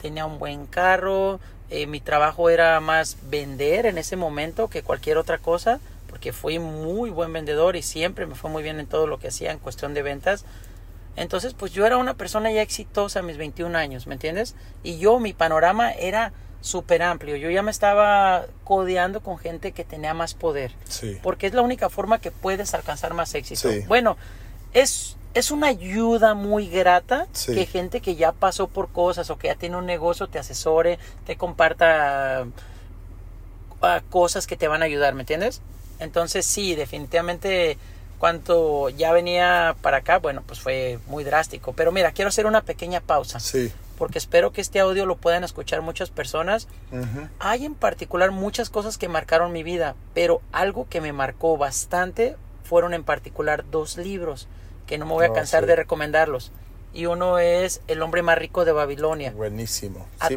[0.00, 5.18] tenía un buen carro, eh, mi trabajo era más vender en ese momento que cualquier
[5.18, 9.08] otra cosa, porque fui muy buen vendedor y siempre me fue muy bien en todo
[9.08, 10.44] lo que hacía en cuestión de ventas.
[11.16, 14.54] Entonces, pues yo era una persona ya exitosa a mis 21 años, ¿me entiendes?
[14.82, 17.36] Y yo, mi panorama era súper amplio.
[17.36, 20.72] Yo ya me estaba codeando con gente que tenía más poder.
[20.88, 21.18] Sí.
[21.22, 23.70] Porque es la única forma que puedes alcanzar más éxito.
[23.70, 23.84] Sí.
[23.86, 24.16] Bueno,
[24.72, 29.48] es, es una ayuda muy grata que gente que ya pasó por cosas o que
[29.48, 32.46] ya tiene un negocio te asesore, te comparta
[33.80, 35.62] ah, cosas que te van a ayudar, ¿me entiendes?
[35.98, 37.78] Entonces sí, definitivamente
[38.18, 41.72] cuando ya venía para acá, bueno, pues fue muy drástico.
[41.72, 43.40] Pero mira, quiero hacer una pequeña pausa.
[43.40, 43.72] Sí.
[43.98, 46.68] Porque espero que este audio lo puedan escuchar muchas personas.
[47.38, 52.36] Hay en particular muchas cosas que marcaron mi vida, pero algo que me marcó bastante
[52.64, 54.48] fueron en particular dos libros
[54.86, 56.52] que no me voy a oh, cansar de recomendarlos.
[56.92, 59.32] Y uno es El hombre más rico de Babilonia.
[59.32, 60.06] Buenísimo.
[60.20, 60.30] A,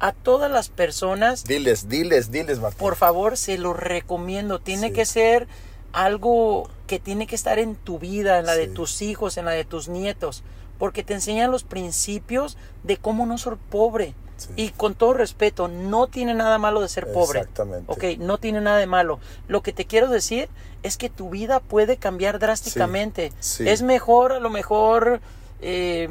[0.00, 1.44] a todas las personas.
[1.44, 2.78] Diles, diles, diles, Martín.
[2.78, 4.58] Por favor, se lo recomiendo.
[4.58, 5.46] Tiene que ser
[5.92, 9.52] algo que tiene que estar en tu vida, en la de tus hijos, en la
[9.52, 10.42] de tus nietos,
[10.78, 14.14] porque te enseñan los principios de cómo no ser pobre.
[14.56, 17.40] Y con todo respeto, no tiene nada malo de ser pobre.
[17.40, 17.92] Exactamente.
[17.92, 19.20] Ok, no tiene nada de malo.
[19.48, 20.48] Lo que te quiero decir
[20.82, 23.32] es que tu vida puede cambiar drásticamente.
[23.58, 25.20] Es mejor, a lo mejor,
[25.60, 26.08] eh,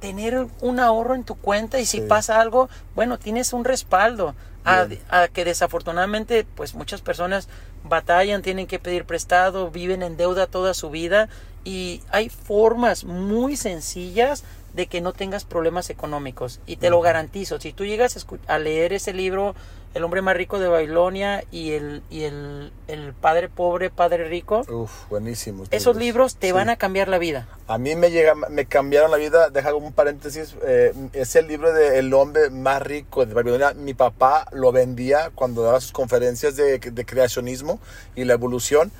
[0.00, 4.34] tener un ahorro en tu cuenta y si pasa algo, bueno, tienes un respaldo.
[4.64, 7.48] A, a, que desafortunadamente, pues muchas personas
[7.84, 11.28] batallan, tienen que pedir prestado, viven en deuda toda su vida
[11.64, 17.60] y hay formas muy sencillas de que no tengas problemas económicos y te lo garantizo.
[17.60, 19.54] Si tú llegas a, leer ese libro,
[19.94, 24.62] El hombre más rico de Babilonia y el, y el, el padre pobre, padre rico,
[24.68, 25.64] Uf, buenísimo.
[25.70, 27.46] Esos libros te van a cambiar la vida.
[27.66, 31.72] A mí me, llega, me cambiaron la vida, deja un paréntesis, eh, es el libro
[31.72, 33.74] de El hombre más rico de Babilonia.
[33.74, 37.78] Mi papá lo vendía cuando daba sus conferencias de, de creacionismo
[38.14, 38.92] y la evolución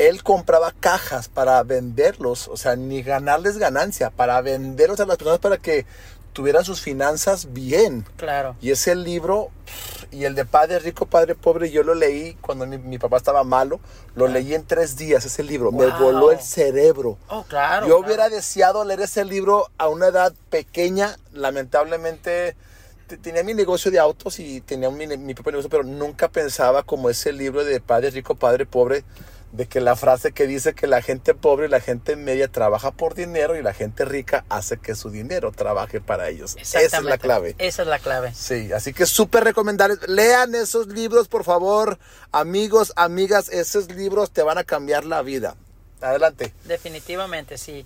[0.00, 5.40] él compraba cajas para venderlos, o sea, ni ganarles ganancia, para venderlos a las personas
[5.40, 5.84] para que
[6.32, 8.06] tuvieran sus finanzas bien.
[8.16, 8.56] Claro.
[8.60, 9.50] Y ese libro,
[10.10, 13.80] y el de Padre Rico, Padre Pobre, yo lo leí cuando mi, papá estaba malo,
[14.14, 17.18] lo leí en tres días, ese libro, me voló el cerebro.
[17.28, 17.86] Oh, claro.
[17.86, 22.56] Yo hubiera deseado leer ese libro a una edad pequeña, lamentablemente
[23.22, 27.10] tenía mi negocio de autos y tenía mi, mi, propio negocio, pero nunca pensaba como
[27.10, 29.04] ese libro de Padre Rico, Padre Pobre,
[29.52, 32.92] de que la frase que dice que la gente pobre y la gente media trabaja
[32.92, 36.56] por dinero y la gente rica hace que su dinero trabaje para ellos.
[36.60, 37.56] Esa es la clave.
[37.58, 38.32] Esa es la clave.
[38.34, 39.96] Sí, así que súper recomendable.
[40.06, 41.98] Lean esos libros, por favor,
[42.30, 45.56] amigos, amigas, esos libros te van a cambiar la vida.
[46.00, 46.54] Adelante.
[46.64, 47.84] Definitivamente, sí.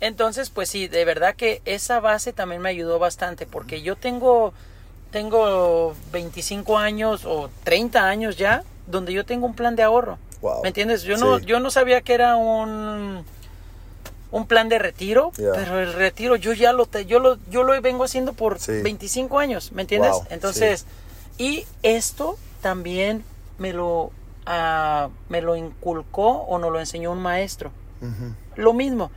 [0.00, 4.52] Entonces, pues sí, de verdad que esa base también me ayudó bastante porque yo tengo
[5.10, 10.18] tengo 25 años o 30 años ya donde yo tengo un plan de ahorro.
[10.62, 11.02] ¿Me entiendes?
[11.02, 13.24] Yo no, yo no sabía que era un,
[14.30, 17.80] un plan de retiro, pero el retiro yo ya lo, te, yo lo, yo lo
[17.82, 20.12] vengo haciendo por 25 años, ¿me entiendes?
[20.30, 20.86] Entonces,
[21.38, 23.24] y esto también
[23.58, 24.04] me lo,
[24.46, 27.70] uh, me lo inculcó o nos lo enseñó un maestro.
[28.56, 29.10] Lo mismo,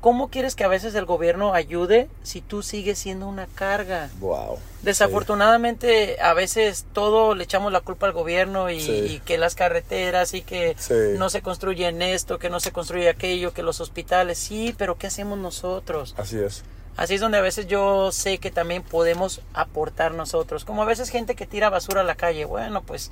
[0.00, 4.08] ¿Cómo quieres que a veces el gobierno ayude si tú sigues siendo una carga?
[4.18, 4.58] Wow.
[4.82, 10.40] Desafortunadamente, a veces todo le echamos la culpa al gobierno y, que las carreteras y
[10.40, 10.74] que
[11.18, 14.38] no se construyen esto, que no se construye aquello, que los hospitales.
[14.38, 16.14] Sí, pero ¿qué hacemos nosotros?
[16.16, 16.64] Así es.
[16.96, 20.64] Así es donde a veces yo sé que también podemos aportar nosotros.
[20.64, 22.46] Como a veces gente que tira basura a la calle.
[22.46, 23.10] Bueno, pues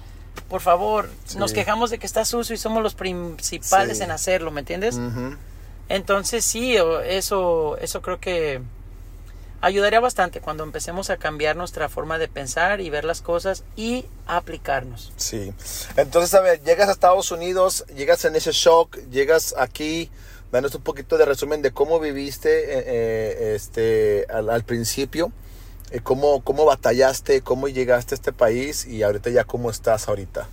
[0.49, 4.61] por favor, nos quejamos de que está sucio y somos los principales en hacerlo, ¿me
[4.61, 4.99] entiendes?
[5.89, 8.61] Entonces sí, eso, eso creo que
[9.61, 14.07] ayudaría bastante cuando empecemos a cambiar nuestra forma de pensar y ver las cosas y
[14.27, 15.13] aplicarnos.
[15.17, 15.53] Sí.
[15.97, 20.11] Entonces, a ver, llegas a Estados Unidos, llegas en ese shock, llegas aquí,
[20.53, 25.33] danos un poquito de resumen de cómo viviste eh, eh, este, al, principio,
[25.91, 30.49] eh, cómo, cómo batallaste, cómo llegaste a este país y ahorita ya cómo estás ahorita.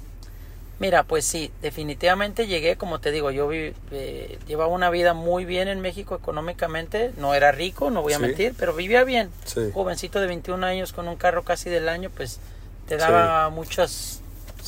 [0.77, 5.69] Mira, pues sí, definitivamente llegué, como te digo, yo eh, llevaba una vida muy bien
[5.69, 9.29] en México económicamente, no era rico, no voy a mentir, pero vivía bien.
[9.73, 12.41] Jovencito de 21 años con un carro casi del año, pues
[12.87, 14.21] te daba muchas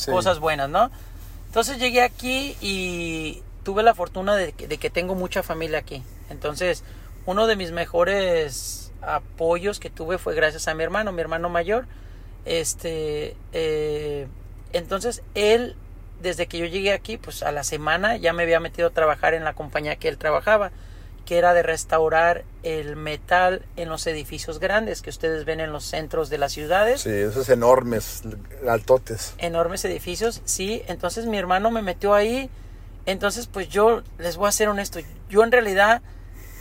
[0.06, 0.90] cosas buenas, ¿no?
[1.46, 6.02] Entonces llegué aquí y tuve la fortuna de que, tengo mucha familia aquí.
[6.30, 6.84] Entonces,
[7.26, 11.86] uno de mis mejores apoyos que tuve fue gracias a mi hermano, mi hermano mayor.
[12.46, 14.26] Este, eh,
[14.72, 15.76] entonces él
[16.20, 19.34] desde que yo llegué aquí, pues a la semana ya me había metido a trabajar
[19.34, 20.70] en la compañía que él trabajaba,
[21.24, 25.84] que era de restaurar el metal en los edificios grandes que ustedes ven en los
[25.84, 27.02] centros de las ciudades.
[27.02, 28.22] Sí, esos enormes,
[28.66, 29.34] altotes.
[29.38, 30.82] Enormes edificios, sí.
[30.88, 32.48] Entonces mi hermano me metió ahí.
[33.04, 36.02] Entonces, pues yo les voy a ser honesto, yo en realidad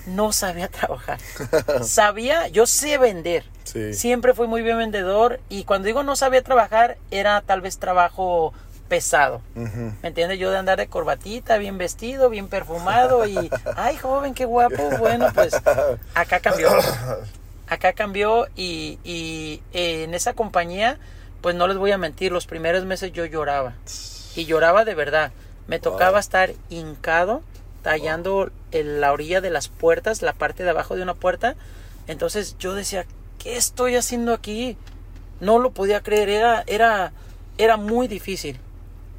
[0.06, 1.20] no sabía trabajar.
[1.84, 3.43] sabía, yo sé vender.
[3.91, 8.54] Siempre fui muy bien vendedor y cuando digo no sabía trabajar era tal vez trabajo
[8.88, 9.41] pesado.
[9.56, 10.39] ¿Me entiendes?
[10.39, 14.89] Yo de andar de corbatita, bien vestido, bien perfumado y, ay, joven, qué guapo.
[14.97, 15.54] Bueno, pues
[16.13, 16.69] acá cambió.
[17.67, 20.97] Acá cambió y, y en esa compañía,
[21.41, 23.73] pues no les voy a mentir, los primeros meses yo lloraba.
[24.36, 25.32] Y lloraba de verdad.
[25.67, 27.41] Me tocaba estar hincado,
[27.82, 31.56] tallando en la orilla de las puertas, la parte de abajo de una puerta.
[32.08, 33.06] Entonces yo decía,
[33.38, 34.78] ¿qué estoy haciendo aquí?
[35.39, 37.12] No lo podía creer, era, era,
[37.58, 38.60] era muy difícil.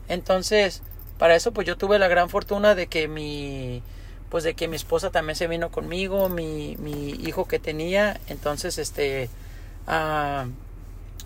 [0.08, 0.82] Entonces,
[1.18, 3.82] para eso pues yo tuve la gran fortuna de que mi
[4.30, 8.78] pues de que mi esposa también se vino conmigo, mi, mi hijo que tenía, entonces
[8.78, 9.30] este
[9.86, 10.46] ah,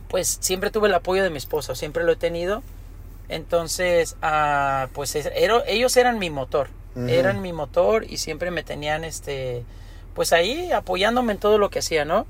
[0.08, 2.62] pues siempre tuve el apoyo de mi esposa, siempre lo he tenido.
[3.28, 6.68] Entonces, ah, pues ellos eran mi motor,
[7.08, 9.64] eran mi motor y siempre me tenían este
[10.14, 12.26] pues ahí apoyándome en todo lo que hacía, ¿no?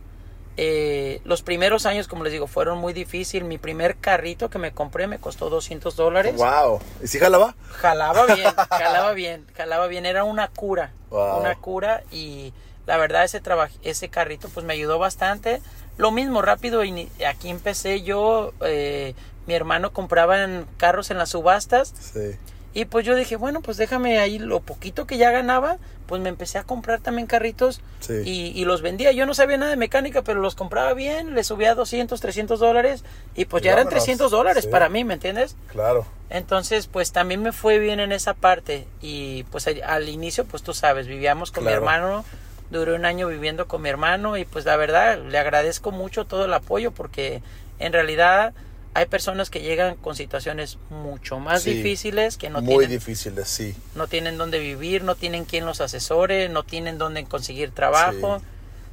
[0.56, 3.48] Eh, los primeros años, como les digo, fueron muy difíciles.
[3.48, 6.36] Mi primer carrito que me compré me costó 200 dólares.
[6.36, 6.80] ¡Wow!
[7.02, 7.54] ¿Y si jalaba?
[7.70, 10.06] Jalaba bien, jalaba bien, jalaba bien.
[10.06, 12.52] Era una cura, una cura y
[12.86, 13.40] la verdad ese
[13.82, 15.62] ese carrito pues me ayudó bastante.
[15.96, 16.82] Lo mismo, rápido,
[17.26, 19.14] aquí empecé yo, eh,
[19.46, 20.36] mi hermano compraba
[20.78, 21.92] carros en las subastas.
[21.98, 22.36] Sí.
[22.74, 26.30] Y pues yo dije, bueno, pues déjame ahí lo poquito que ya ganaba, pues me
[26.30, 27.80] empecé a comprar también carritos
[28.24, 29.12] y, los vendía.
[29.12, 33.04] Yo no sabía nada de mecánica, pero los compraba bien, les subía 200, 300 dólares
[33.34, 35.56] y pues ya eran 300 dólares para mí, ¿me entiendes?
[35.68, 36.06] Claro.
[36.30, 40.72] Entonces, pues también me fue bien en esa parte y pues al inicio, pues tú
[40.72, 42.24] sabes, vivíamos con mi hermano,
[42.70, 46.46] duré un año viviendo con mi hermano y pues la verdad le agradezco mucho todo
[46.46, 47.42] el apoyo porque
[47.78, 48.54] en realidad
[48.94, 53.74] hay personas que llegan con situaciones mucho más difíciles que no muy difíciles sí.
[53.94, 58.42] no tienen dónde vivir no tienen quien los asesore no tienen dónde conseguir trabajo.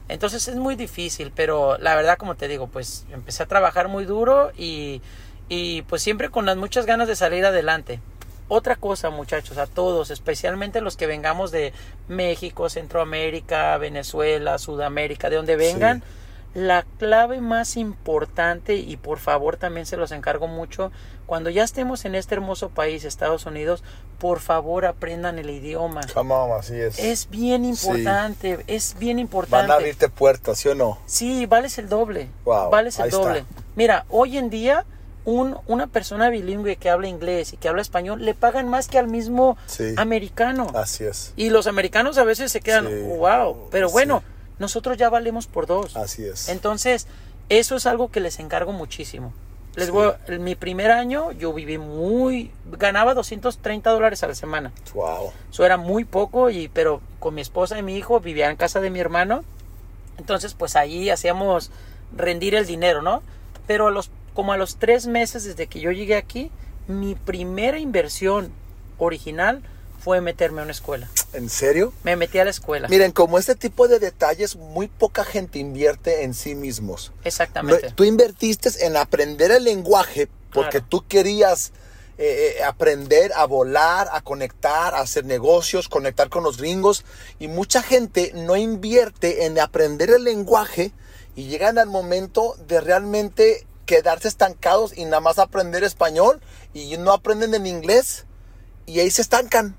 [0.08, 4.06] Entonces es muy difícil pero la verdad como te digo pues empecé a trabajar muy
[4.06, 5.02] duro y,
[5.50, 8.00] y pues siempre con las muchas ganas de salir adelante.
[8.48, 11.74] Otra cosa muchachos a todos especialmente los que vengamos de
[12.08, 16.04] México Centroamérica Venezuela Sudamérica de donde vengan
[16.54, 20.92] la clave más importante, y por favor también se los encargo mucho,
[21.26, 23.84] cuando ya estemos en este hermoso país, Estados Unidos,
[24.18, 26.02] por favor aprendan el idioma.
[26.14, 26.98] Come on, así es.
[26.98, 29.68] Es bien importante, es bien importante.
[29.68, 30.98] Van a abrirte puertas, ¿sí o no?
[31.06, 32.30] Sí, vales el doble.
[32.46, 33.40] Wow, vales el doble.
[33.40, 33.54] está.
[33.76, 34.86] Mira, hoy en día
[35.26, 38.98] un, una persona bilingüe que habla inglés y que habla español le pagan más que
[38.98, 39.94] al mismo Sí.
[39.98, 40.68] americano.
[40.74, 41.34] Así es.
[41.36, 43.02] Y los americanos a veces se quedan, Sí.
[43.18, 43.94] wow, pero Sí.
[44.60, 45.96] Nosotros ya valemos por dos.
[45.96, 46.50] Así es.
[46.50, 47.08] Entonces,
[47.50, 49.34] eso es algo que les encargo muchísimo.
[49.76, 49.92] Les Sí.
[49.92, 54.72] voy, en mi primer año yo viví muy, ganaba 230 dólares a la semana.
[54.94, 55.32] Wow.
[55.52, 58.82] Eso era muy poco, y, pero con mi esposa y mi hijo vivía en casa
[58.82, 59.44] de mi hermano.
[60.18, 61.72] Entonces, pues ahí hacíamos
[62.16, 63.22] rendir el dinero, ¿no?
[63.68, 66.52] Pero a los, como a los tres meses desde que yo llegué aquí,
[66.88, 68.52] mi primera inversión
[68.98, 69.62] original
[70.02, 71.10] fue meterme a una escuela.
[71.34, 71.94] ¿En serio?
[72.04, 72.88] Me metí a la escuela.
[72.88, 77.12] Miren, como este tipo de detalles, muy poca gente invierte en sí mismos.
[77.24, 77.92] Exactamente.
[77.92, 80.86] Tú invertiste en aprender el lenguaje porque Claro.
[80.90, 81.72] tú querías
[82.18, 87.06] eh, eh, aprender a volar, a conectar, a hacer negocios, conectar con los gringos.
[87.40, 90.92] Y mucha gente no invierte en aprender el lenguaje
[91.36, 96.42] y llegan al momento de realmente quedarse estancados y nada más aprender español
[96.74, 98.26] y no aprenden en inglés
[98.86, 99.78] y ahí se estancan.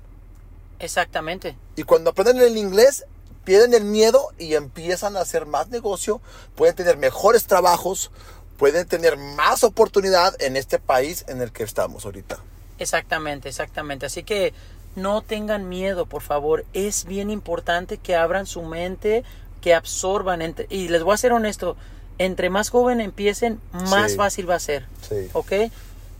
[0.81, 1.55] Exactamente.
[1.75, 3.05] Y cuando aprenden el inglés,
[3.43, 6.21] pierden el miedo y empiezan a hacer más negocio,
[6.55, 8.11] pueden tener mejores trabajos,
[8.57, 12.39] pueden tener más oportunidad en este país en el que estamos ahorita.
[12.77, 14.05] Exactamente, exactamente.
[14.05, 14.53] Así que
[14.95, 16.65] no tengan miedo, por favor.
[16.73, 19.23] Es bien importante que abran su mente,
[19.61, 20.41] que absorban.
[20.41, 21.77] entre- y les voy a ser honesto,
[22.17, 24.17] entre más joven empiecen, más Sí.
[24.17, 24.85] fácil va a ser.
[25.07, 25.29] Sí.
[25.33, 25.51] ¿Ok?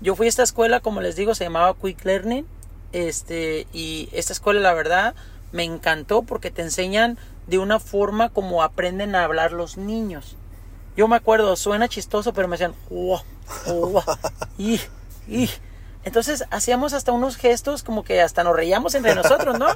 [0.01, 2.45] Yo fui a esta escuela, como les digo, se llamaba Quick Learning.
[2.91, 5.15] Este, y esta escuela, la verdad,
[5.51, 10.35] me encantó porque te enseñan de una forma como aprenden a hablar los niños.
[10.95, 13.23] Yo me acuerdo, suena chistoso, pero me decían, "Ua,
[13.65, 14.05] ua,
[14.57, 14.79] y,
[15.27, 15.49] y".
[16.03, 19.67] Entonces hacíamos hasta unos gestos como que hasta nos reíamos entre nosotros, ¿no?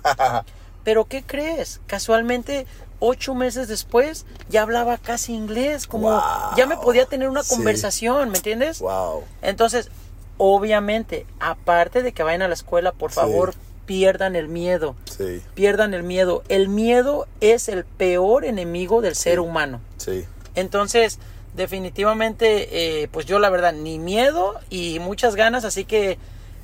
[0.83, 1.81] Pero ¿qué crees?
[1.87, 2.65] Casualmente,
[2.99, 6.21] ocho meses después, ya hablaba casi inglés, como Wow.
[6.55, 7.49] ya me podía tener una Sí.
[7.55, 8.79] conversación, ¿me entiendes?
[8.79, 9.23] Wow.
[9.41, 9.89] Entonces,
[10.37, 13.15] obviamente, aparte de que vayan a la escuela, por Sí.
[13.15, 13.53] favor,
[13.85, 14.95] pierdan el miedo.
[15.05, 16.43] Sí, Pierdan el miedo.
[16.49, 19.79] El miedo es el peor enemigo del ser humano.
[19.97, 20.25] sí.
[20.55, 21.19] Entonces,
[21.53, 26.17] definitivamente, eh, pues yo la verdad, ni miedo y muchas ganas, así que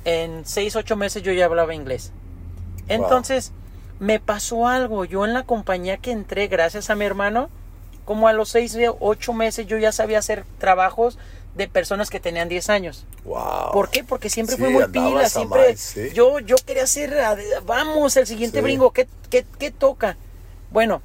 [0.04, 2.10] en seis, ocho meses yo ya hablaba inglés.
[2.88, 3.52] Entonces,
[4.00, 5.04] me pasó algo.
[5.04, 7.50] Yo en la compañía que entré, gracias a mi hermano,
[8.04, 11.18] como a los seis, ocho meses yo ya sabía hacer trabajos
[11.54, 13.04] de personas que tenían 10 años.
[13.24, 13.72] Wow.
[13.72, 14.04] ¿Por qué?
[14.04, 16.10] Porque siempre Sí, fui muy pila, a siempre más, sí.
[16.14, 17.14] yo yo quería hacer,
[17.66, 18.62] vamos, el siguiente Sí.
[18.62, 20.16] brinco, ¿qué, qué, qué toca?
[20.70, 21.02] Bueno,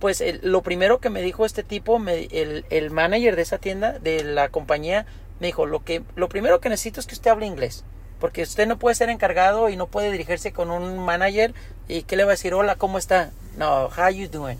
[0.00, 3.58] pues el- lo primero que me dijo este tipo, me- el, el manager de esa
[3.58, 5.06] tienda, de la compañía,
[5.40, 7.84] me dijo, lo, que, lo primero que necesito es que usted hable inglés,
[8.20, 11.54] porque usted no puede ser encargado y no puede dirigirse con un manager
[11.88, 13.30] y que le va a decir, hola, ¿cómo está?
[13.56, 14.58] No, how you doing?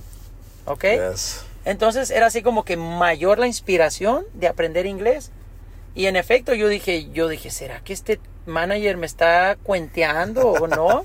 [0.67, 0.85] ¿Ok?
[0.85, 1.41] Yes.
[1.65, 5.31] Entonces era así como que mayor la inspiración de aprender inglés.
[5.95, 10.67] Y en efecto yo dije, yo dije, ¿será que este manager me está cuenteando o
[10.67, 11.03] no?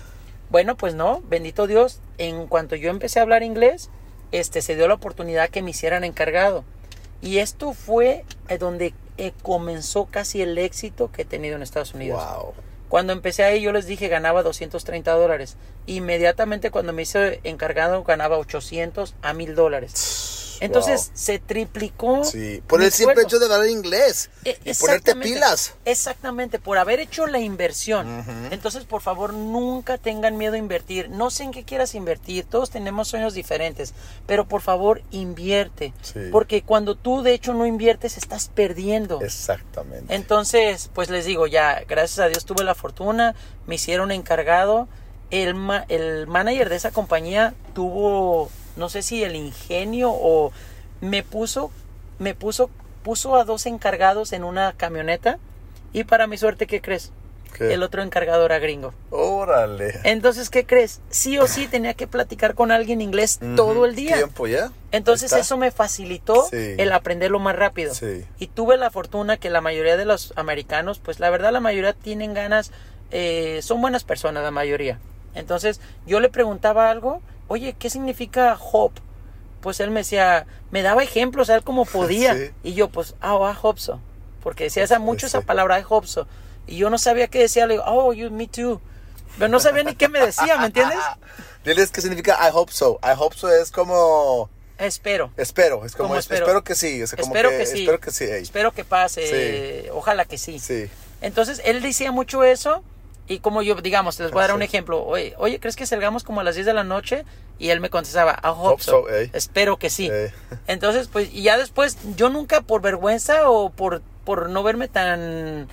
[0.50, 3.88] bueno, pues no, bendito Dios, en cuanto yo empecé a hablar inglés,
[4.32, 6.64] este se dio la oportunidad que me hicieran encargado.
[7.20, 11.94] Y esto fue eh, donde eh, comenzó casi el éxito que he tenido en Estados
[11.94, 12.20] Unidos.
[12.24, 12.54] Wow.
[12.92, 15.56] Cuando empecé ahí yo les dije ganaba 230 dólares.
[15.86, 20.51] Inmediatamente cuando me hice encargado ganaba 800 a 1000 dólares.
[20.66, 22.24] Entonces se triplicó.
[22.24, 25.74] Sí, por el simple hecho de hablar inglés E- y ponerte pilas.
[25.84, 28.24] Exactamente, por haber hecho la inversión.
[28.50, 31.10] Entonces, por favor, nunca tengan miedo a invertir.
[31.10, 33.94] No sé en qué quieras invertir, todos tenemos sueños diferentes,
[34.26, 35.92] pero por favor, invierte.
[36.02, 36.20] Sí.
[36.30, 39.20] Porque cuando tú de hecho no inviertes, estás perdiendo.
[39.20, 40.14] Exactamente.
[40.14, 43.34] Entonces, pues les digo, ya, gracias a Dios tuve la fortuna,
[43.66, 44.88] me hicieron encargado.
[45.30, 50.52] El, ma- el manager de esa compañía tuvo, no sé si el ingenio o
[51.00, 51.70] me puso,
[52.18, 52.70] me puso,
[53.02, 55.38] puso a dos encargados en una camioneta
[55.92, 57.10] y para mi suerte, ¿qué crees?
[57.56, 57.74] ¿Qué?
[57.74, 58.94] El otro encargado era gringo.
[59.10, 60.00] Órale.
[60.04, 61.00] Entonces, ¿qué crees?
[61.10, 64.16] Sí o sí tenía que platicar con alguien inglés todo el día.
[64.16, 64.72] Tiempo ya.
[64.90, 66.74] Entonces eso me facilitó Sí.
[66.78, 67.94] el aprenderlo más rápido.
[67.94, 68.24] Sí.
[68.38, 71.92] Y tuve la fortuna que la mayoría de los americanos, pues la verdad la mayoría
[71.92, 72.70] tienen ganas,
[73.10, 74.98] eh, son buenas personas la mayoría.
[75.34, 77.20] Entonces yo le preguntaba algo,
[77.52, 79.00] oye, ¿qué significa hope?
[79.60, 82.34] Pues él me decía, me daba ejemplos a él como podía.
[82.38, 82.50] Sí.
[82.64, 84.00] Y yo pues, ah, oh, hope so.
[84.42, 85.46] Porque decía esa, mucho esa Sí.
[85.46, 86.26] palabra, I hope so.
[86.66, 88.80] Y yo no sabía qué decía, le digo, oh, you, me too.
[89.38, 90.98] Pero no sabía ni qué me decía, ¿me entiendes?
[91.64, 92.98] Diles qué significa I hope so.
[93.02, 95.30] I hope so es como Espero.
[95.36, 96.64] Espero, es como, espero.
[96.64, 97.02] que sí.
[97.02, 97.80] espero que, sí.
[97.80, 98.24] Espero que sí.
[98.24, 99.90] Espero que pase.
[99.92, 100.58] Ojalá que sí.
[100.58, 100.88] Sí.
[101.20, 102.82] Entonces, él decía mucho eso.
[103.32, 105.02] Y como yo, digamos, les voy a dar un ejemplo.
[105.04, 107.24] Oye, oye, ¿crees que salgamos como a las 10 de la noche?
[107.58, 109.08] Y él me contestaba, I hope, so.
[109.08, 110.10] Espero que sí.
[110.66, 115.68] Entonces, pues, y ya después, yo nunca por vergüenza o por, por no verme tan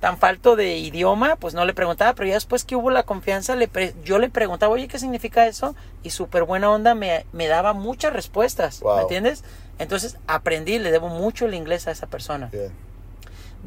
[0.00, 3.54] tan falto de idioma, pues no le preguntaba, pero ya después que hubo la confianza,
[3.54, 3.68] le
[4.02, 5.76] yo le preguntaba, oye, ¿qué significa eso?
[6.02, 9.44] Y súper buena onda me, me, daba muchas respuestas, ¿me entiendes?
[9.78, 12.50] Entonces aprendí, le debo mucho el inglés a esa persona.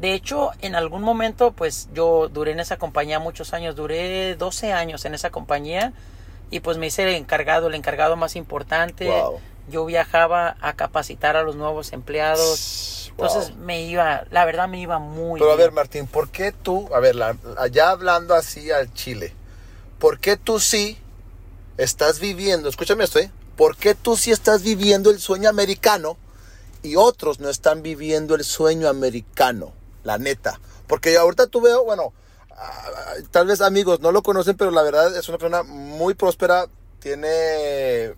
[0.00, 4.72] De hecho, en algún momento, pues yo duré en esa compañía muchos años, duré 12
[4.72, 5.92] años en esa compañía
[6.50, 9.10] y pues me hice el encargado, el encargado más importante.
[9.68, 14.98] Yo viajaba a capacitar a los nuevos empleados entonces me iba, la verdad me iba
[14.98, 17.16] muy Pero a ver, Martín, ¿por qué tú, a ver,
[17.58, 19.32] allá hablando así al Chile,
[20.00, 20.98] ¿por qué tú sí
[21.76, 23.30] estás viviendo, escúchame esto, ¿eh?
[23.56, 26.16] ¿Por qué tú sí estás viviendo el sueño americano
[26.82, 29.72] y otros no están viviendo el sueño americano?
[30.04, 30.60] La neta.
[30.86, 32.12] Porque ahorita tú veo, bueno,
[32.50, 36.66] ah, tal vez amigos no lo conocen, pero la verdad es una persona muy próspera,
[37.00, 38.14] tiene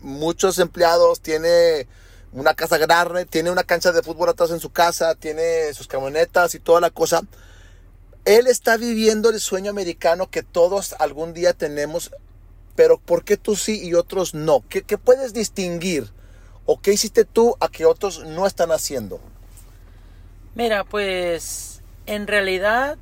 [0.00, 1.88] muchos empleados, tiene
[2.32, 6.54] una casa grande, tiene una cancha de fútbol atrás en su casa, tiene sus camionetas
[6.54, 7.22] y toda la cosa.
[8.24, 12.12] Él está viviendo el sueño americano que todos algún día tenemos,
[12.76, 14.62] pero ¿por qué tú sí y otros no?
[14.68, 16.12] ¿Qué, qué puedes distinguir?
[16.66, 19.20] ¿O qué hiciste tú a que otros no están haciendo?
[20.54, 22.98] Mira, pues en realidad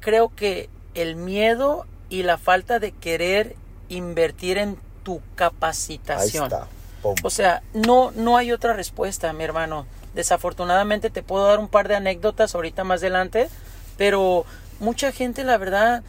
[0.00, 3.56] creo que el miedo y la falta de querer
[3.88, 6.52] invertir en tu capacitación.
[6.52, 6.68] Ahí está.
[7.22, 9.86] O sea, no, no hay otra respuesta, mi hermano.
[10.14, 13.48] Desafortunadamente te puedo dar un par de anécdotas ahorita más adelante,
[13.96, 14.44] pero
[14.80, 16.02] mucha gente, la verdad,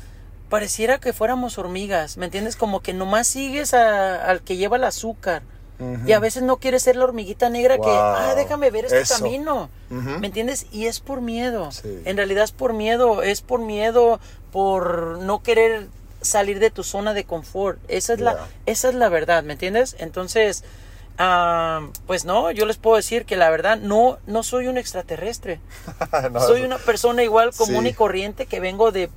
[0.50, 2.56] pareciera que fuéramos hormigas, ¿me entiendes?
[2.56, 5.44] Como que nomás sigues al que lleva el azúcar.
[6.06, 9.70] Y a veces no quieres ser la hormiguita negra que, ah, déjame ver este camino.
[9.90, 10.68] ¿Me entiendes?
[10.72, 11.70] Y es por miedo.
[12.06, 13.24] En realidad es por miedo.
[13.24, 14.20] Es por miedo,
[14.52, 15.88] por no querer
[16.22, 17.80] salir de tu zona de confort.
[17.88, 19.96] Esa es, la, esa es la verdad, ¿me entiendes?
[20.00, 20.64] Entonces,
[22.08, 25.60] pues no, yo les puedo decir que la verdad no, no soy un extraterrestre.
[26.48, 29.10] soy una persona igual común y corriente que vengo de,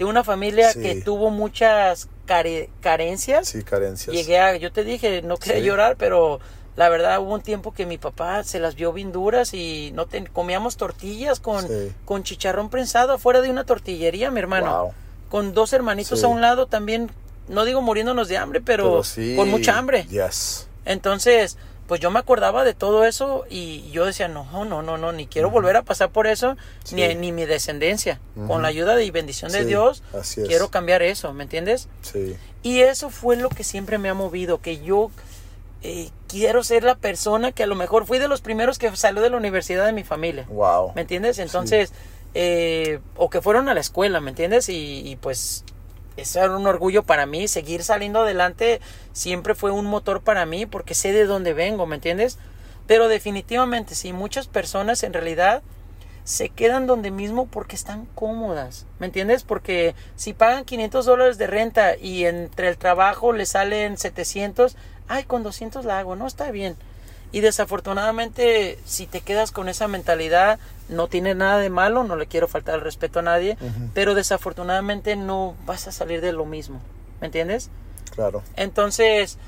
[0.00, 3.48] de una familia que tuvo muchas carencias.
[3.48, 4.16] Sí, carencias.
[4.16, 6.40] Llegué a, yo te dije, no quería llorar, pero
[6.74, 10.06] la verdad hubo un tiempo que mi papá se las vio bien duras y no
[10.32, 11.66] comíamos tortillas con,
[12.06, 14.94] con chicharrón prensado afuera de una tortillería, mi hermano
[15.28, 17.10] con dos hermanitos a un lado también,
[17.46, 19.02] no digo muriéndonos de hambre, pero,
[19.36, 20.06] con mucha hambre.
[20.06, 20.66] Yes.
[20.86, 21.58] Entonces,
[21.90, 25.26] pues yo me acordaba de todo eso y yo decía, no, no, no, no, ni
[25.26, 26.56] quiero volver a pasar por eso,
[26.92, 28.20] ni, ni mi descendencia.
[28.46, 30.04] Con la ayuda y bendición de Dios,
[30.46, 31.88] quiero cambiar eso, ¿me entiendes?
[32.02, 32.36] Sí.
[32.62, 35.10] Y eso fue lo que siempre me ha movido, que yo
[35.82, 39.20] eh, quiero ser la persona que a lo mejor fui de los primeros que salió
[39.20, 40.46] de la universidad de mi familia.
[40.48, 40.92] Wow.
[40.94, 41.40] ¿Me entiendes?
[41.40, 41.92] Entonces...
[42.34, 44.68] Eh, o que fueron a la escuela, ¿me entiendes?
[44.68, 45.64] Y, pues
[46.34, 48.80] era un orgullo para mí, seguir saliendo adelante
[49.12, 52.38] siempre fue un motor para mí porque sé de dónde vengo, ¿me entiendes?
[52.86, 55.62] Pero definitivamente, sí, muchas personas en realidad
[56.24, 59.42] se quedan donde mismo porque están cómodas, ¿me entiendes?
[59.42, 64.76] Porque si pagan 500 dólares de renta y entre el trabajo le salen 700,
[65.08, 66.76] ay, con 200 la hago, no, está bien.
[67.32, 70.58] Y desafortunadamente, si te quedas con esa mentalidad,
[70.88, 73.56] no tiene nada de malo, no le quiero faltar el respeto a nadie,
[73.94, 76.80] pero desafortunadamente no vas a salir de lo mismo,
[77.20, 77.70] ¿me entiendes?
[78.14, 78.42] Claro.
[78.56, 79.38] Entonces,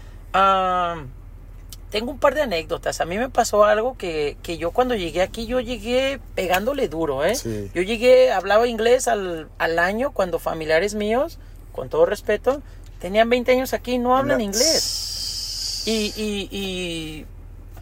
[1.90, 3.00] tengo un par de anécdotas.
[3.00, 7.24] A mí me pasó algo que, que yo cuando llegué aquí, yo llegué pegándole duro,
[7.24, 7.36] ¿eh?
[7.74, 11.38] Yo llegué, hablaba inglés al, al, año cuando familiares míos,
[11.72, 12.62] con todo respeto,
[13.00, 15.82] tenían 20 años aquí y no hablan inglés.
[15.84, 17.26] Y, y, y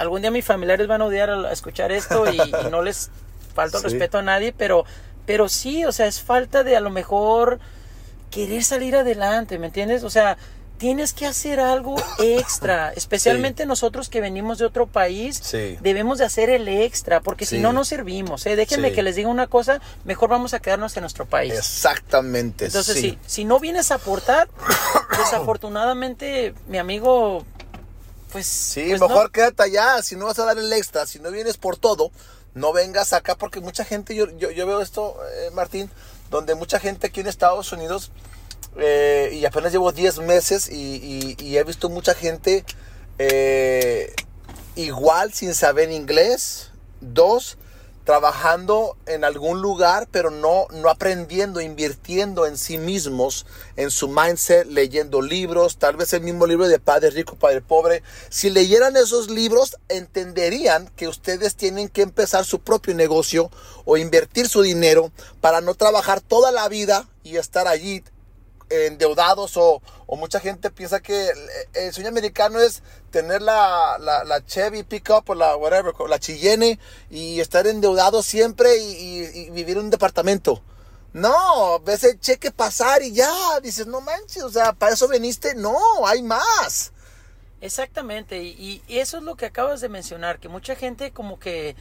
[0.00, 2.38] algún día mis familiares van a odiar a, escuchar esto y,
[2.70, 3.10] no les
[3.54, 4.86] falta respeto a nadie, pero,
[5.26, 7.60] pero sí, o sea, es falta de a lo mejor
[8.30, 10.02] querer salir adelante, ¿me entiendes?
[10.02, 10.38] O sea,
[10.78, 15.42] tienes que hacer algo extra, especialmente nosotros que venimos de otro país,
[15.82, 18.46] debemos de hacer el extra, porque si no, no servimos.
[18.46, 18.56] ¿eh?
[18.56, 21.52] Déjenme que les diga una cosa, mejor vamos a quedarnos en nuestro país.
[21.52, 22.64] Exactamente.
[22.64, 23.18] Entonces, sí.
[23.26, 24.48] si no vienes a aportar,
[25.18, 27.44] desafortunadamente, mi amigo,
[28.32, 28.46] pues...
[28.46, 31.56] Sí, pues mejor quédate allá, si no vas a dar el extra, si no vienes
[31.56, 32.10] por todo,
[32.54, 35.90] no vengas acá, porque mucha gente, yo, yo, veo esto, eh, Martín,
[36.30, 38.10] donde mucha gente aquí en Estados Unidos,
[38.76, 42.64] eh, y apenas llevo 10 meses y, he visto mucha gente
[43.18, 44.14] eh,
[44.76, 46.70] igual sin saber inglés,
[47.00, 47.58] dos,
[48.10, 53.46] trabajando en algún lugar, pero no, no aprendiendo, invirtiendo en sí mismos,
[53.76, 58.02] en su mindset, leyendo libros, tal vez el mismo libro de Padre Rico, Padre Pobre.
[58.28, 63.48] Si leyeran esos libros, entenderían que ustedes tienen que empezar su propio negocio
[63.84, 68.02] o invertir su dinero para no trabajar toda la vida y estar allí
[68.70, 69.82] endeudados o,
[70.16, 71.30] mucha gente piensa que
[71.72, 76.78] el sueño americano es tener la, la, la Chevy pickup o la whatever, la Chillene
[77.10, 80.62] y estar endeudado siempre y, vivir en un departamento.
[81.12, 85.54] No, ves el cheque pasar y ya, dices, no manches, o sea, para eso veniste,
[85.54, 86.92] no, hay más.
[87.60, 91.76] Exactamente, y eso es lo que acabas de mencionar, que mucha gente como que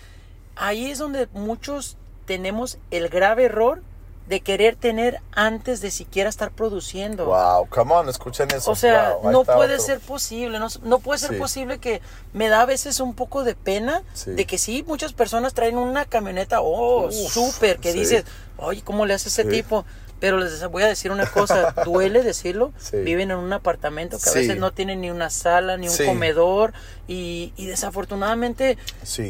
[0.55, 3.81] ahí es donde muchos tenemos el grave error
[4.29, 7.25] de querer tener antes de siquiera estar produciendo.
[7.25, 8.69] Wow, come on, escuchen eso.
[8.69, 11.99] O sea, no puede ser posible, no, puede ser posible que
[12.31, 16.05] me da a veces un poco de pena de que sí, muchas personas traen una
[16.05, 18.23] camioneta, oh, súper, que dices,
[18.57, 19.83] oye, ¿cómo le hace ese tipo?
[20.19, 24.33] Pero les voy a decir una cosa, duele decirlo, viven en un apartamento que a
[24.33, 26.73] veces no tienen ni una sala, ni un comedor,
[27.07, 28.77] y, desafortunadamente,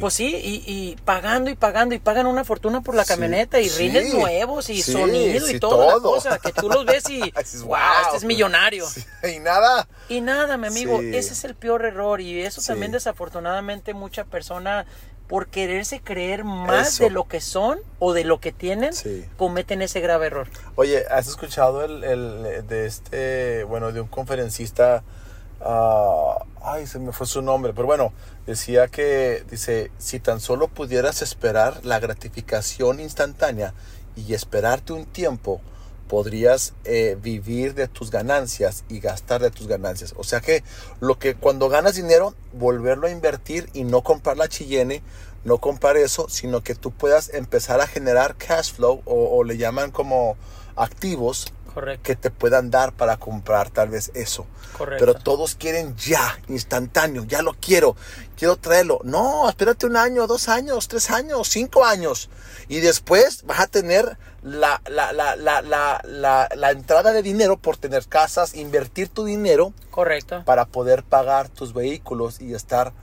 [0.01, 4.13] pues sí, y, pagando y pagando, y pagan una fortuna por la camioneta, y rines
[4.13, 7.19] nuevos, y sonido, y toda la cosa, que tú los ves y,
[7.63, 8.85] wow, este es millonario.
[9.23, 9.87] Y nada.
[10.09, 14.85] Y nada, mi amigo, ese es el peor error, y eso también desafortunadamente mucha persona
[15.29, 18.91] por quererse creer más de lo que son o de lo que tienen,
[19.37, 20.47] cometen ese grave error.
[20.75, 25.03] Oye, ¿has escuchado el, el de este, bueno, de un conferencista,
[25.61, 28.11] uh, ay, se me fue su nombre, pero bueno,
[28.47, 33.75] decía que, dice, si tan solo pudieras esperar la gratificación instantánea
[34.15, 35.61] y esperarte un tiempo,
[36.09, 40.15] podrías eh, vivir de tus ganancias y gastar de tus ganancias.
[40.17, 40.63] O sea que
[40.99, 45.03] lo que cuando ganas dinero, volverlo a invertir y no comprar la chillene,
[45.45, 49.91] no comprar eso, sino que tú puedas empezar a generar cash flow o, le llaman
[49.91, 50.35] como
[50.75, 51.53] activos
[52.01, 54.45] que te puedan dar para comprar tal vez eso.
[54.77, 57.95] Pero todos quieren ya, instantáneo, ya lo quiero,
[58.37, 59.01] quiero traerlo.
[59.03, 62.29] No, espérate un año, dos años, tres años, cinco años.
[62.67, 68.07] Y después vas a tener la, la, la, la, la entrada de dinero por tener
[68.07, 69.73] casas, invertir tu dinero.
[69.91, 70.43] Correcto.
[70.45, 72.93] Para poder pagar tus vehículos y estar,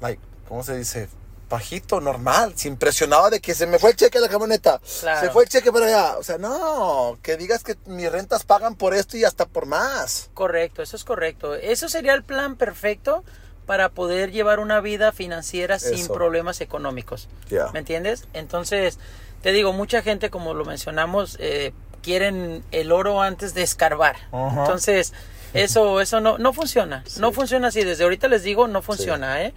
[0.00, 1.08] like, ¿cómo se dice?
[1.48, 2.54] Bajito, normal.
[2.56, 4.80] Se impresionaba de que se me fue el cheque de la camioneta.
[4.84, 6.18] Se fue el cheque para allá.
[6.18, 10.30] O sea, no, que digas que mis rentas pagan por esto y hasta por más.
[10.34, 11.54] Correcto, eso es correcto.
[11.54, 13.24] Eso sería el plan perfecto
[13.66, 17.28] para poder llevar una vida financiera sin problemas económicos.
[17.72, 18.26] ¿Me entiendes?
[18.32, 18.98] Entonces,
[19.42, 21.72] te digo, mucha gente, como lo mencionamos, eh,
[22.02, 24.16] quieren el oro antes de escarbar.
[24.32, 25.12] Entonces,
[25.54, 27.04] eso, eso no, no funciona.
[27.18, 27.84] No funciona así.
[27.84, 29.54] Desde ahorita les digo, no funciona, ¿eh?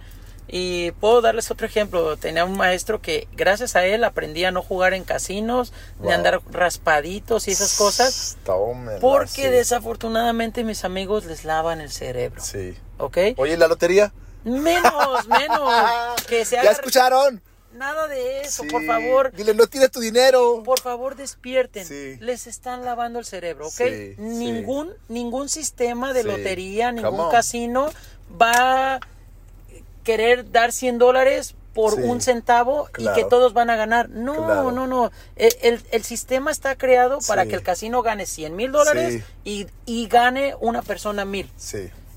[0.48, 2.16] Y puedo darles otro ejemplo.
[2.16, 6.40] Tenía un maestro que gracias a él aprendí a no jugar en casinos, ni andar
[6.50, 8.38] raspaditos y esas cosas.
[9.00, 12.42] porque desafortunadamente mis amigos les lavan el cerebro.
[12.42, 12.74] Sí.
[12.96, 13.18] ¿Ok?
[13.36, 14.12] Oye, ¿la lotería?
[14.44, 15.70] Menos, menos.
[16.28, 17.42] que se ¿Ya escucharon?
[17.74, 19.30] Nada de eso, por favor.
[19.32, 20.62] Dile, no tires tu dinero.
[20.64, 21.86] Por favor, despierten.
[22.20, 23.80] Les están lavando el cerebro, ¿ok?
[24.18, 27.90] ningún, ningún sistema de lotería, ningún casino
[28.40, 29.00] va
[30.08, 34.08] querer dar 100 dólares por un centavo y que todos van a ganar.
[34.08, 35.12] No, no, no.
[35.36, 40.08] El, el, sistema está creado para que el casino gane 100 mil dólares y, y,
[40.08, 41.52] gane una persona mil.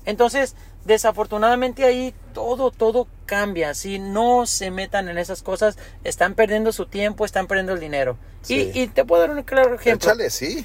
[0.06, 3.74] Entonces, desafortunadamente ahí todo, todo cambia.
[3.74, 8.16] Si no se metan en esas cosas, están perdiendo su tiempo, están perdiendo el dinero.
[8.48, 10.08] Y, y, te puedo dar un claro ejemplo.
[10.08, 10.64] Échale, sí.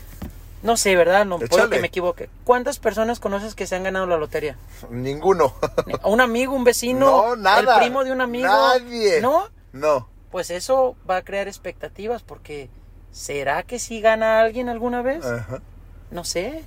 [0.63, 1.25] No sé, ¿verdad?
[1.25, 2.29] No puedo que me equivoque.
[2.43, 4.57] ¿Cuántas personas conoces que se han ganado la lotería?
[4.89, 5.53] Ninguno.
[6.03, 7.05] ¿Un amigo, un vecino?
[7.05, 7.75] No, nada.
[7.75, 8.47] ¿El primo de un amigo?
[8.47, 9.21] Nadie.
[9.21, 9.49] ¿No?
[9.73, 10.09] No.
[10.31, 12.69] Pues eso va a crear expectativas porque
[13.11, 15.25] ¿será que sí gana alguien alguna vez?
[15.25, 15.61] Ajá.
[16.11, 16.63] No sé.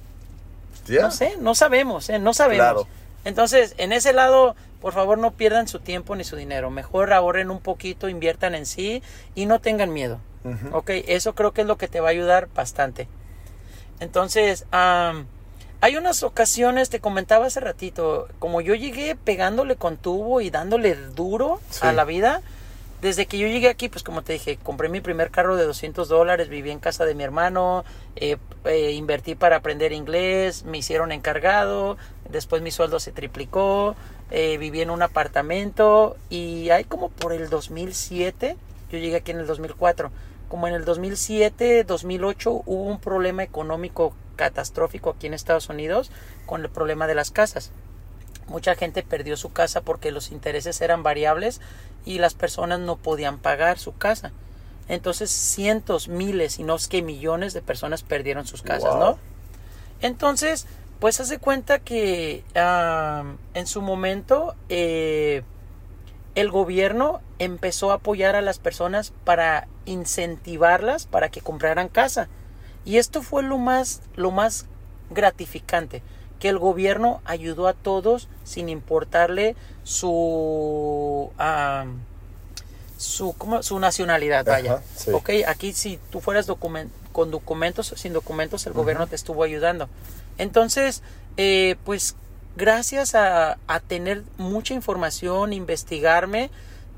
[0.88, 2.18] No sé, no sabemos, ¿eh?
[2.18, 2.64] No sabemos.
[2.64, 2.86] Claro.
[3.24, 6.70] Entonces, en ese lado, por favor, no pierdan su tiempo ni su dinero.
[6.70, 9.02] Mejor ahorren un poquito, inviertan en sí
[9.34, 10.20] y no tengan miedo.
[10.72, 13.08] Ok, eso creo que es lo que te va a ayudar bastante.
[14.00, 20.50] Entonces, hay unas ocasiones, te comentaba hace ratito, como yo llegué pegándole con tubo y
[20.50, 22.42] dándole duro a la vida,
[23.00, 26.08] desde que yo llegué aquí, pues como te dije, compré mi primer carro de 200
[26.08, 27.84] dólares, viví en casa de mi hermano,
[28.16, 28.36] eh,
[28.66, 31.96] eh, invertí para aprender inglés, me hicieron encargado,
[32.28, 33.96] después mi sueldo se triplicó,
[34.30, 38.56] eh, viví en un apartamento y hay como por el 2007,
[38.92, 40.10] yo llegué aquí en el 2004
[40.50, 46.10] como en el 2007, 2008 hubo un problema económico catastrófico aquí en Estados Unidos
[46.44, 47.70] con el problema de las casas.
[48.48, 51.60] Mucha gente perdió su casa porque los intereses eran variables
[52.04, 54.32] y las personas no podían pagar su casa.
[54.88, 59.18] Entonces cientos, miles y no es que millones de personas perdieron sus casas, ¿no?
[60.00, 60.66] Entonces,
[60.98, 62.42] pues hace cuenta que
[63.54, 65.44] en su momento eh,
[66.34, 72.28] el gobierno empezó a apoyar a las personas para incentivarlas para que compraran casa.
[72.84, 74.66] Y esto fue lo más, lo más
[75.10, 76.02] gratificante,
[76.38, 81.30] que el gobierno ayudó a todos sin importarle su...
[82.96, 84.82] su, su nacionalidad, vaya.
[85.12, 86.46] Ok, aquí si tú fueras
[87.12, 89.88] con documentos, sin documentos, el gobierno te estuvo ayudando.
[90.38, 91.02] Entonces,
[91.36, 92.14] eh, pues
[92.60, 96.50] gracias a, a, tener mucha información, investigarme,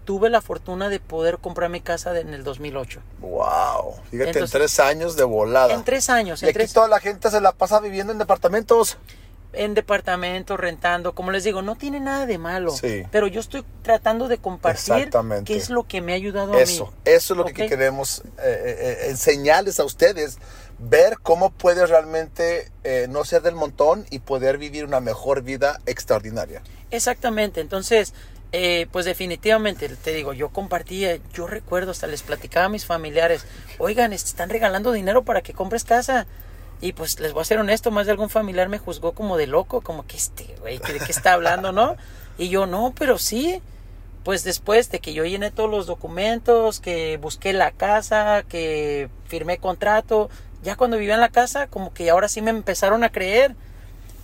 [0.04, 3.00] tuve la fortuna de poder comprar mi casa en el 2008.
[3.20, 3.94] ¡Wow!
[4.10, 5.72] Fíjate, en tres años de volada.
[5.72, 6.42] En tres años.
[6.42, 8.98] Y aquí toda la gente se la pasa viviendo en departamentos.
[9.52, 11.14] En departamentos, rentando.
[11.14, 12.72] Como les digo, no tiene nada de malo.
[12.72, 13.04] Sí.
[13.10, 15.10] Pero yo estoy tratando de compartir
[15.44, 16.62] qué es lo que me ha ayudado a mí.
[16.62, 20.38] Eso, eso es lo que queremos eh, eh, eh, enseñarles a ustedes.
[20.84, 22.70] Ver cómo puedes realmente
[23.08, 26.60] no ser del montón y poder vivir una mejor vida extraordinaria.
[26.90, 27.60] Exactamente.
[27.60, 28.12] Entonces,
[28.54, 33.46] eh, pues definitivamente, te digo, yo compartía, yo recuerdo, hasta les platicaba a mis familiares,
[33.78, 36.26] oigan, están regalando dinero para que compres casa.
[36.82, 39.46] Y pues les voy a ser honesto, más de algún familiar me juzgó como de
[39.46, 41.96] loco, como que este güey, ¿de qué está hablando, no?
[42.36, 43.62] Y yo, no, pero sí.
[44.24, 49.58] Pues después de que yo llené todos los documentos, que busqué la casa, que firmé
[49.58, 50.28] contrato,
[50.62, 53.54] ya cuando vivía en la casa, como que ahora sí me empezaron a creer.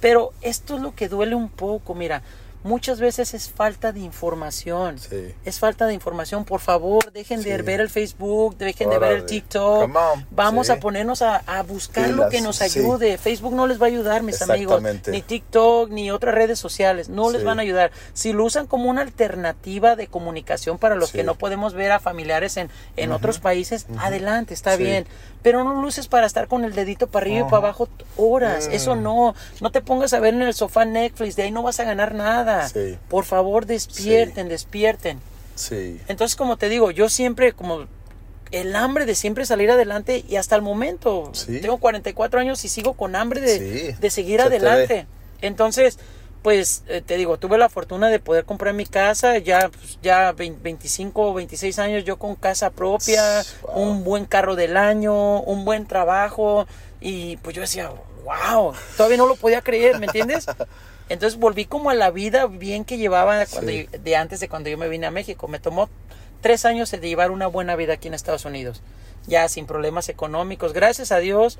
[0.00, 2.22] Pero esto es lo que duele un poco, mira,
[2.62, 4.96] muchas veces es falta de información.
[5.44, 6.44] Es falta de información.
[6.44, 9.90] Por favor, dejen de ver el Facebook, dejen de ver el TikTok.
[10.30, 13.18] Vamos a ponernos a, buscar lo que nos ayude.
[13.18, 14.82] Facebook no les va a ayudar, mis amigos.
[15.06, 17.08] Ni TikTok, ni otras redes sociales.
[17.08, 17.90] No les van a ayudar.
[18.12, 22.00] Si lo usan como una alternativa de comunicación para los que no podemos ver a
[22.00, 25.06] familiares en, en otros países, adelante, está bien.
[25.42, 28.68] Pero no lo uses para estar con el dedito para arriba y para abajo horas.
[28.72, 29.02] Eso mm.
[29.02, 29.34] no.
[29.60, 31.36] No te pongas a ver en el sofá Netflix.
[31.36, 32.47] De ahí no vas a ganar nada.
[33.08, 35.20] Por favor, despierten, despierten.
[35.54, 36.00] Sí.
[36.08, 37.86] Entonces, como te digo, yo siempre, como
[38.50, 42.94] el hambre de siempre salir adelante y hasta el momento, tengo 44 años y sigo
[42.94, 45.06] con hambre de, seguir adelante.
[45.40, 45.98] Entonces,
[46.42, 50.32] pues eh, te digo, tuve la fortuna de poder comprar mi casa, ya, pues, ya
[50.32, 53.42] 25 o 26 años yo con casa propia,
[53.74, 56.66] un buen carro del año, un buen trabajo
[57.00, 57.90] y pues yo decía,
[58.24, 60.46] wow, todavía no lo podía creer, ¿me entiendes?
[61.08, 64.88] Entonces volví como a la vida bien que llevaba de antes de cuando yo me
[64.88, 65.48] vine a México.
[65.48, 65.88] Me tomó
[66.40, 68.82] tres años de llevar una buena vida aquí en Estados Unidos,
[69.26, 70.72] ya sin problemas económicos.
[70.72, 71.58] Gracias a Dios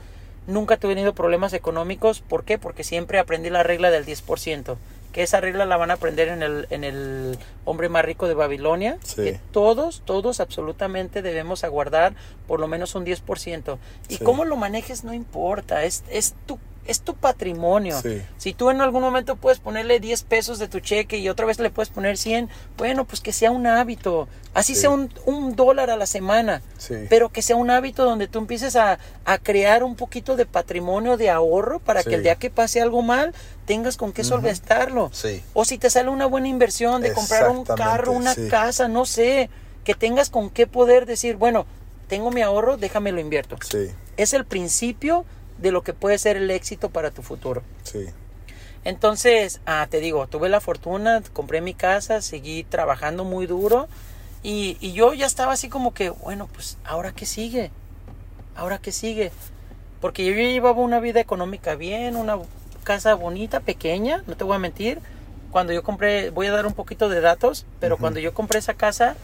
[0.48, 2.20] nunca tuve tenido problemas económicos.
[2.20, 2.58] ¿Por qué?
[2.58, 4.76] Porque siempre aprendí la regla del 10%.
[5.12, 8.34] Que esa regla la van a aprender en el, en el hombre más rico de
[8.34, 8.98] Babilonia.
[9.14, 12.14] Que todos, todos absolutamente debemos aguardar
[12.46, 13.78] por lo menos un 10%.
[14.08, 15.84] Y cómo lo manejes no importa.
[15.84, 16.58] Es, es tu
[16.88, 18.00] es tu patrimonio.
[18.38, 21.60] Si tú en algún momento puedes ponerle 10 pesos de tu cheque y otra vez
[21.60, 24.26] le puedes poner 100, bueno, pues que sea un hábito.
[24.54, 25.10] Así sea un,
[25.54, 26.62] dólar a la semana,
[27.10, 28.98] pero que sea un hábito donde tú empieces a,
[29.42, 33.34] crear un poquito de patrimonio de ahorro para que el día que pase algo mal
[33.66, 35.10] tengas con qué solventarlo.
[35.52, 39.50] O si te sale una buena inversión de comprar un carro, una casa, no sé,
[39.84, 41.66] que tengas con qué poder decir, bueno,
[42.08, 43.58] tengo mi ahorro, déjame lo invierto.
[44.16, 45.26] Es el principio
[45.58, 47.62] de lo que puede ser el éxito para tu futuro.
[47.82, 48.06] Sí.
[48.84, 53.88] Entonces, ah, te digo, tuve la fortuna, compré mi casa, seguí trabajando muy duro
[54.42, 57.70] y, y, yo ya estaba así como que, bueno, pues ahora qué sigue,
[58.54, 59.32] ahora qué sigue.
[60.00, 62.38] Porque yo llevaba una vida económica bien, una
[62.84, 65.00] casa bonita, pequeña, no te voy a mentir.
[65.50, 68.74] Cuando yo compré, voy a dar un poquito de datos, pero cuando yo compré esa
[68.74, 69.16] casa,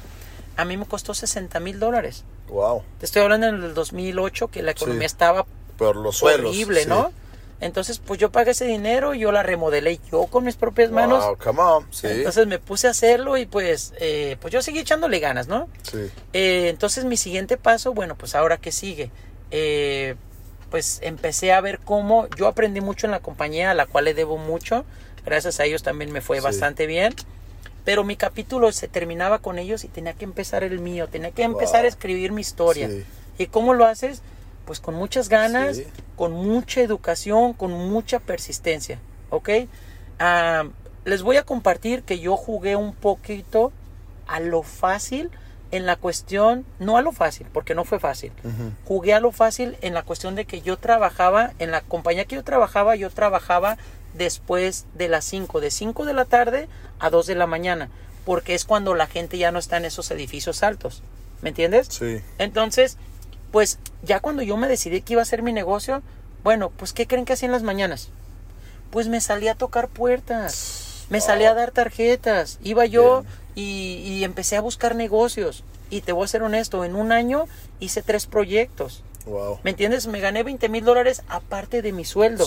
[0.56, 2.24] a mí me costó 60 mil dólares.
[2.48, 2.82] Wow.
[2.98, 5.46] Te estoy hablando en el 2008 que la economía estaba
[5.76, 6.50] por los suelos.
[6.50, 7.12] Horrible, ¿no?
[7.60, 11.24] Entonces, pues yo pagué ese dinero y yo la remodelé yo con mis propias manos.
[11.24, 11.86] Wow, come on.
[11.92, 12.08] Sí.
[12.08, 15.68] Entonces me puse a hacerlo y pues, eh, pues yo seguí echándole ganas, ¿no?
[15.82, 16.10] Sí.
[16.32, 19.10] Eh, entonces mi siguiente paso, bueno, pues ahora que sigue,
[19.50, 20.16] eh,
[20.70, 24.14] pues empecé a ver cómo yo aprendí mucho en la compañía a la cual le
[24.14, 24.84] debo mucho.
[25.24, 27.14] Gracias a ellos también me fue bastante bien.
[27.84, 31.42] Pero mi capítulo se terminaba con ellos y tenía que empezar el mío, tenía que
[31.42, 32.90] empezar a escribir mi historia.
[33.38, 34.22] ¿Y cómo lo haces?
[34.64, 35.82] Pues con muchas ganas,
[36.16, 38.98] con mucha educación, con mucha persistencia,
[39.30, 39.50] ¿ok?
[40.18, 40.64] Ah,
[41.04, 43.72] les voy a compartir que yo jugué un poquito
[44.26, 45.30] a lo fácil
[45.70, 48.32] en la cuestión, no a lo fácil, porque no fue fácil.
[48.84, 52.36] Jugué a lo fácil en la cuestión de que yo trabajaba, en la compañía que
[52.36, 53.76] yo trabajaba, yo trabajaba
[54.14, 56.68] después de las 5, de 5 de la tarde
[57.00, 57.88] a 2 de la mañana,
[58.24, 61.02] porque es cuando la gente ya no está en esos edificios altos.
[61.42, 61.88] ¿Me entiendes?
[61.90, 62.22] Sí.
[62.38, 62.96] Entonces,
[63.54, 66.02] pues ya cuando yo me decidí que iba a ser mi negocio,
[66.42, 68.08] bueno, pues ¿qué creen que hacía en las mañanas?
[68.90, 73.22] Pues me salía a tocar puertas, me salía a dar tarjetas, iba yo
[73.54, 75.62] y, y empecé a buscar negocios.
[75.88, 77.44] Y te voy a ser honesto, en un año
[77.78, 79.04] hice tres proyectos.
[79.24, 79.60] Wow.
[79.62, 80.08] ¿Me entiendes?
[80.08, 82.46] Me gané 20 mil dólares aparte de mi sueldo.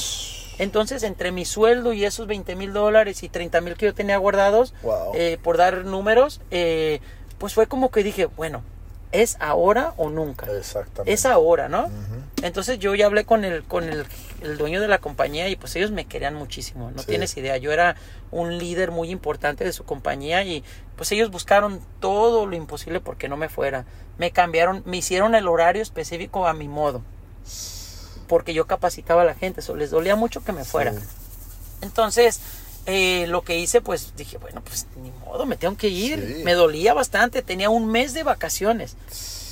[0.60, 4.18] Entonces, entre mi sueldo y esos 20 mil dólares y 30 mil que yo tenía
[4.18, 5.14] guardados, Wow.
[5.16, 7.00] eh, por dar números, eh,
[7.38, 8.62] pues fue como que dije, bueno,
[9.12, 10.46] ¿es ahora o nunca?
[10.58, 11.12] Exactamente.
[11.14, 11.90] Es ahora, ¿no?
[12.44, 14.06] Entonces yo ya hablé con el, con el,
[14.42, 17.08] el dueño de la compañía y pues ellos me querían muchísimo, no Sí.
[17.08, 17.96] tienes idea, yo era
[18.32, 20.64] un líder muy importante de su compañía y
[20.96, 23.86] pues ellos buscaron todo lo imposible porque no me fuera.
[24.18, 27.02] Me cambiaron, me hicieron el horario específico a mi modo,
[28.28, 30.92] porque yo capacitaba a la gente, eso les dolía mucho que me fuera.
[30.94, 31.00] Sí.
[31.82, 32.40] Entonces,
[32.88, 36.36] eh, lo que hice, pues dije, bueno, pues ni modo, me tengo que ir.
[36.38, 36.44] Sí.
[36.44, 38.96] Me dolía bastante, tenía un mes de vacaciones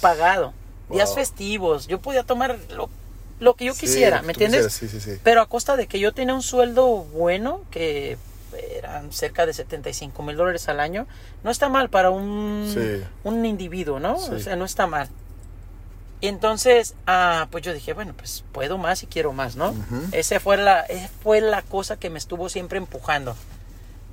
[0.01, 0.53] pagado,
[0.89, 2.89] días festivos, yo podía tomar lo,
[3.39, 4.67] lo que yo quisiera, ¿me entiendes?
[4.67, 5.19] quisieras, Sí, sí, sí.
[5.23, 8.17] Pero a costa de que yo tenía un sueldo bueno, que
[8.77, 11.05] eran cerca de 75 mil dólares al año,
[11.43, 12.73] no está mal para un,
[13.23, 14.15] un individuo, ¿no?
[14.15, 15.09] O sea, no está mal.
[16.21, 19.71] Y entonces, ah, pues yo dije, bueno, pues puedo más y quiero más, ¿no?
[19.71, 20.07] Ujú.
[20.11, 23.35] Esa fue la, esa fue la cosa que me estuvo siempre empujando.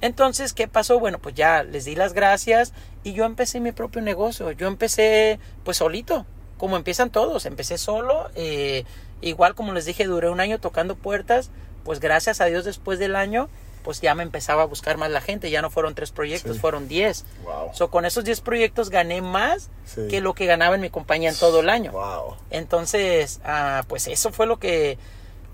[0.00, 0.98] Entonces, ¿qué pasó?
[0.98, 2.72] Bueno, pues ya les di las gracias
[3.04, 4.50] y yo empecé mi propio negocio.
[4.50, 6.26] Yo empecé pues solito,
[6.58, 7.46] como empiezan todos.
[7.46, 8.84] Empecé solo, eh,
[9.20, 11.50] igual como les dije, duré un año tocando puertas.
[11.84, 13.48] Pues gracias a Dios después del año,
[13.84, 15.50] pues ya me empezaba a buscar más la gente.
[15.50, 16.60] Ya no fueron tres proyectos, Sí.
[16.60, 17.24] fueron diez.
[17.44, 17.70] Wow.
[17.74, 20.08] So, con esos 10 proyectos gané más Sí.
[20.08, 21.92] que lo que ganaba en mi compañía en todo el año.
[21.92, 22.36] Wow.
[22.50, 24.98] Entonces, ah, pues eso fue lo que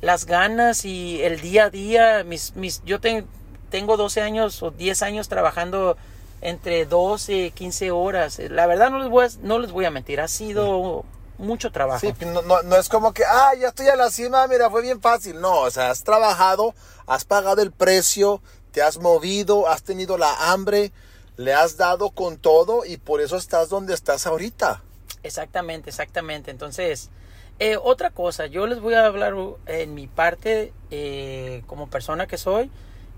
[0.01, 3.27] las ganas y el día a día, mis, mis, yo ten-
[3.71, 5.97] tengo 12 años o 10 años trabajando
[6.41, 8.39] entre 12, 15 horas.
[8.39, 11.05] La verdad no les voy a, no les voy a mentir, ha sido
[11.39, 12.01] mucho trabajo.
[12.01, 14.83] Sí, no, no, no es como que, ah, ya estoy a la cima, mira, fue
[14.83, 15.41] bien fácil.
[15.41, 16.75] No, o sea, has trabajado,
[17.07, 20.93] has pagado el precio, te has movido, has tenido la hambre,
[21.37, 24.83] le has dado con todo y por eso estás donde estás ahorita.
[25.23, 26.51] Exactamente, exactamente.
[26.51, 27.11] Entonces,
[27.59, 32.27] eh, otra cosa, yo les voy a hablar uh, en mi parte eh, como persona
[32.27, 32.71] que soy.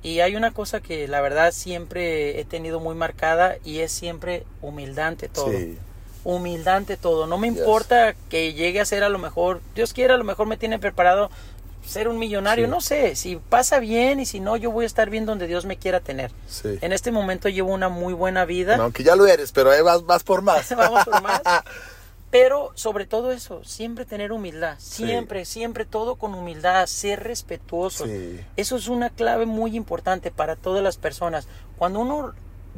[0.03, 4.47] Y hay una cosa que la verdad siempre he tenido muy marcada y es siempre
[4.63, 5.51] humildad ante todo.
[5.51, 5.79] Sí.
[6.25, 7.27] Humildad ante todo.
[7.27, 7.59] No me Yes.
[7.59, 10.79] importa que llegue a ser a lo mejor, Dios quiera, a lo mejor me tiene
[10.79, 11.31] preparado
[11.87, 12.67] ser un millonario.
[12.67, 12.71] Sí.
[12.71, 15.65] No sé, si pasa bien y si no, yo voy a estar bien donde Dios
[15.65, 16.31] me quiera tener.
[16.47, 16.79] Sí.
[16.83, 18.77] En este momento llevo una muy buena vida.
[18.77, 20.69] No, aunque ya lo eres, pero ahí vas, vas por más.
[20.77, 21.41] Vamos por más.
[22.31, 25.05] Pero sobre todo eso, siempre tener humildad, Sí.
[25.05, 28.07] siempre, siempre todo con humildad, ser respetuoso.
[28.57, 31.49] Eso es una clave muy importante para todas las personas.
[31.77, 32.33] Cuando uno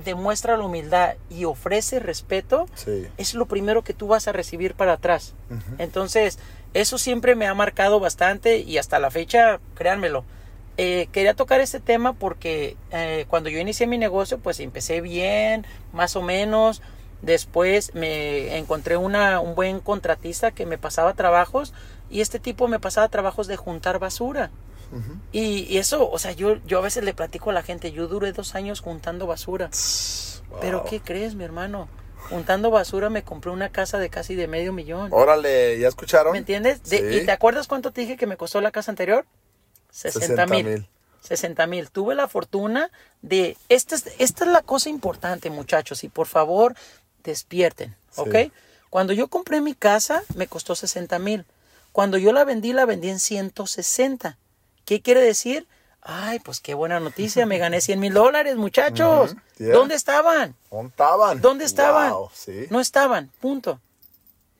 [0.04, 3.06] demuestra la humildad y ofrece respeto, Sí.
[3.18, 5.34] es lo primero que tú vas a recibir para atrás.
[5.78, 6.38] Entonces,
[6.74, 10.24] eso siempre me ha marcado bastante y hasta la fecha, créanmelo.
[10.78, 15.66] eh, quería tocar este tema porque eh, cuando yo inicié mi negocio, pues empecé bien,
[15.92, 16.80] más o menos.
[17.20, 21.74] Después me encontré una, un buen contratista que me pasaba trabajos
[22.10, 24.50] y este tipo me pasaba trabajos de juntar basura.
[25.32, 28.08] Y, y eso, o sea, yo, yo a veces le platico a la gente, yo
[28.08, 29.70] duré dos años juntando basura.
[30.60, 30.84] Pero.
[30.84, 31.88] ¿qué crees, mi hermano?
[32.28, 35.08] Juntando basura me compré una casa de casi de medio millón.
[35.12, 36.32] Órale, ¿ya escucharon?
[36.32, 36.82] ¿Me entiendes?
[36.84, 37.16] De- Sí.
[37.22, 39.26] ¿Y te acuerdas cuánto te dije que me costó la casa anterior?
[39.90, 40.64] 60 mil.
[40.64, 40.88] 60,000.
[41.20, 41.90] 60 mil.
[41.90, 42.90] Tuve la fortuna
[43.22, 43.56] de...
[43.68, 46.04] Esta es, esta es la cosa importante, muchachos.
[46.04, 46.74] Y por favor,
[47.24, 47.96] despierten.
[48.16, 48.34] ¿Ok?
[48.36, 48.52] Sí.
[48.90, 51.44] Cuando yo compré mi casa, me costó 60 mil.
[51.92, 54.38] Cuando yo la vendí, la vendí en 160.
[54.84, 55.66] ¿Qué quiere decir?
[56.00, 57.46] Ay, pues qué buena noticia.
[57.46, 59.36] Me gané 100 mil dólares, muchachos.
[59.58, 59.72] Yeah.
[59.74, 60.56] ¿Dónde estaban?
[60.70, 61.40] ¿Dónde estaban?
[61.40, 62.10] ¿Dónde estaban?
[62.12, 62.66] Wow, sí.
[62.70, 63.80] No estaban, punto.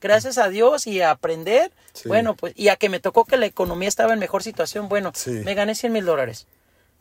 [0.00, 2.08] Gracias a Dios y a aprender, Sí.
[2.08, 5.12] bueno, pues, y a que me tocó que la economía estaba en mejor situación, bueno,
[5.14, 5.30] Sí.
[5.30, 6.46] me gané 100 mil dólares.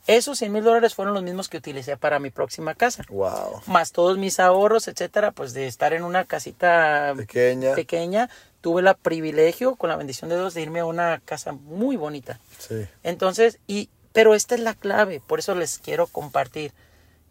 [0.07, 3.03] Esos 100 mil dólares fueron los mismos que utilicé para mi próxima casa.
[3.09, 3.61] Wow.
[3.67, 7.76] Más todos mis ahorros, etcétera, pues de estar en una casita Pequeña.
[7.76, 8.30] pequeña,
[8.62, 12.39] tuve el privilegio, con la bendición de Dios, de irme a una casa muy bonita.
[12.59, 12.86] Sí.
[13.03, 16.72] Entonces, y, pero esta es la clave, por eso les quiero compartir,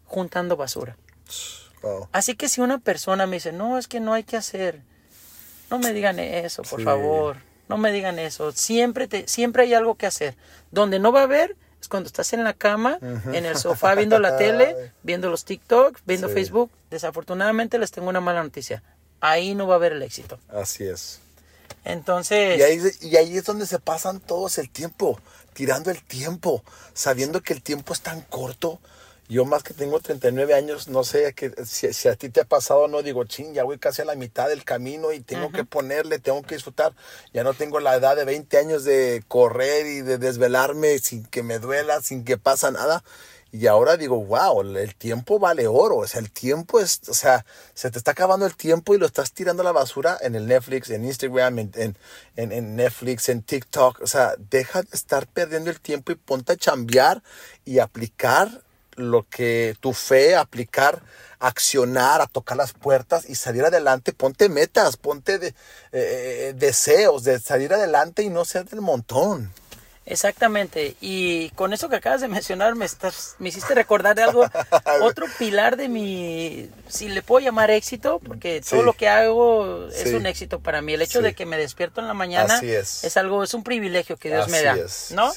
[0.05, 0.97] juntando basura.
[1.81, 2.09] Wow.
[2.11, 4.81] Así que si una persona me dice, no, es que no hay que hacer,
[5.69, 6.85] no me digan eso, por Sí.
[6.85, 7.37] favor,
[7.69, 8.51] no me digan eso.
[8.51, 10.35] Siempre, te, siempre hay algo que hacer.
[10.71, 14.19] Donde no va a haber es cuando estás en la cama, en el sofá viendo
[14.19, 16.33] la tele, viendo los TikToks, viendo Sí.
[16.35, 16.69] Facebook.
[16.91, 18.83] Desafortunadamente les tengo una mala noticia.
[19.21, 20.39] Ahí no va a haber el éxito.
[20.49, 21.19] Así es.
[21.83, 25.19] Entonces, Y ahí, y ahí es donde se pasan todos el tiempo.
[25.53, 26.63] tirando el tiempo,
[26.93, 28.79] sabiendo que el tiempo es tan corto.
[29.27, 32.81] Yo más que tengo 39 años, no sé que, si, a ti te ha pasado
[32.81, 35.63] o no, digo, ching, ya voy casi a la mitad del camino y tengo que
[35.63, 36.93] ponerle, tengo que disfrutar.
[37.33, 41.43] Ya no tengo la edad de 20 años de correr y de desvelarme sin que
[41.43, 43.05] me duela, sin que pasa nada.
[43.53, 45.97] Y ahora digo, wow, el tiempo vale oro.
[45.97, 49.05] O sea, el tiempo es, o sea, se te está acabando el tiempo y lo
[49.05, 51.95] estás tirando a la basura en el Netflix, en Instagram, en, en,
[52.51, 54.01] en, Netflix, en TikTok.
[54.01, 57.21] O sea, deja de estar perdiendo el tiempo y ponte a chambear
[57.65, 58.61] y aplicar
[58.95, 61.01] lo que tu fe, aplicar,
[61.39, 64.13] accionar, a tocar las puertas y salir adelante.
[64.13, 65.53] Ponte metas, ponte de, eh,
[65.91, 69.51] eh, deseos de salir adelante y no ser del montón.
[70.05, 70.95] Exactamente.
[70.99, 74.45] Y con eso que acabas de mencionar, me, estás, me hiciste recordar de algo.
[75.01, 80.13] otro pilar de mi, si le puedo llamar éxito, porque todo lo que hago es
[80.13, 80.93] un éxito para mí.
[80.93, 83.17] El hecho de que me despierto en la mañana es.
[83.17, 84.77] algo, es un privilegio que Dios me da.
[85.11, 85.31] ¿No?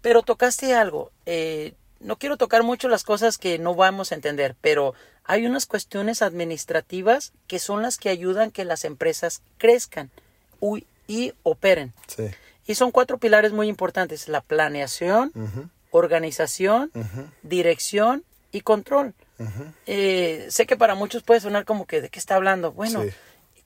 [0.00, 1.12] Pero tocaste algo.
[1.26, 5.66] Eh, no quiero tocar mucho las cosas que no vamos a entender, pero hay unas
[5.66, 10.10] cuestiones administrativas que son las que ayudan que las empresas crezcan
[11.06, 11.92] y operen.
[12.08, 12.24] Sí.
[12.66, 15.32] Y son cuatro pilares muy importantes, la planeación,
[15.90, 16.90] organización,
[17.42, 19.14] dirección y control.
[19.86, 22.72] Eh, sé que para muchos puede sonar como que de qué está hablando.
[22.72, 23.02] Bueno,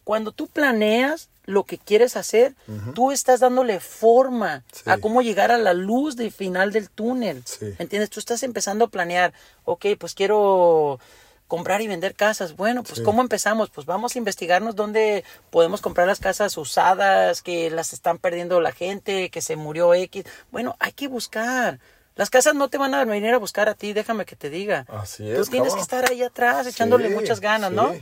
[0.05, 2.55] cuando tú planeas lo que quieres hacer,
[2.94, 7.42] tú estás dándole forma a cómo llegar a la luz del final del túnel.
[7.78, 8.11] ¿Entiendes?
[8.11, 9.32] Tú estás empezando a planear,
[9.64, 11.01] ok, pues quiero
[11.49, 12.57] comprar y vender casas.
[12.57, 13.70] Bueno, pues ¿cómo empezamos?
[13.70, 18.72] Pues vamos a investigarnos dónde podemos comprar las casas usadas, que las están perdiendo la
[18.72, 20.24] gente, que se murió X.
[20.51, 21.78] Bueno, hay que buscar.
[22.16, 24.86] Las casas no te van a venir a buscar a ti, déjame que te diga.
[24.88, 25.38] Así es.
[25.38, 27.94] Tú tienes que estar ahí atrás echándole muchas ganas, ¿no?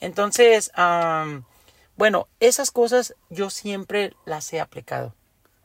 [0.00, 0.70] Entonces,
[1.96, 5.14] bueno, esas cosas yo siempre las he aplicado.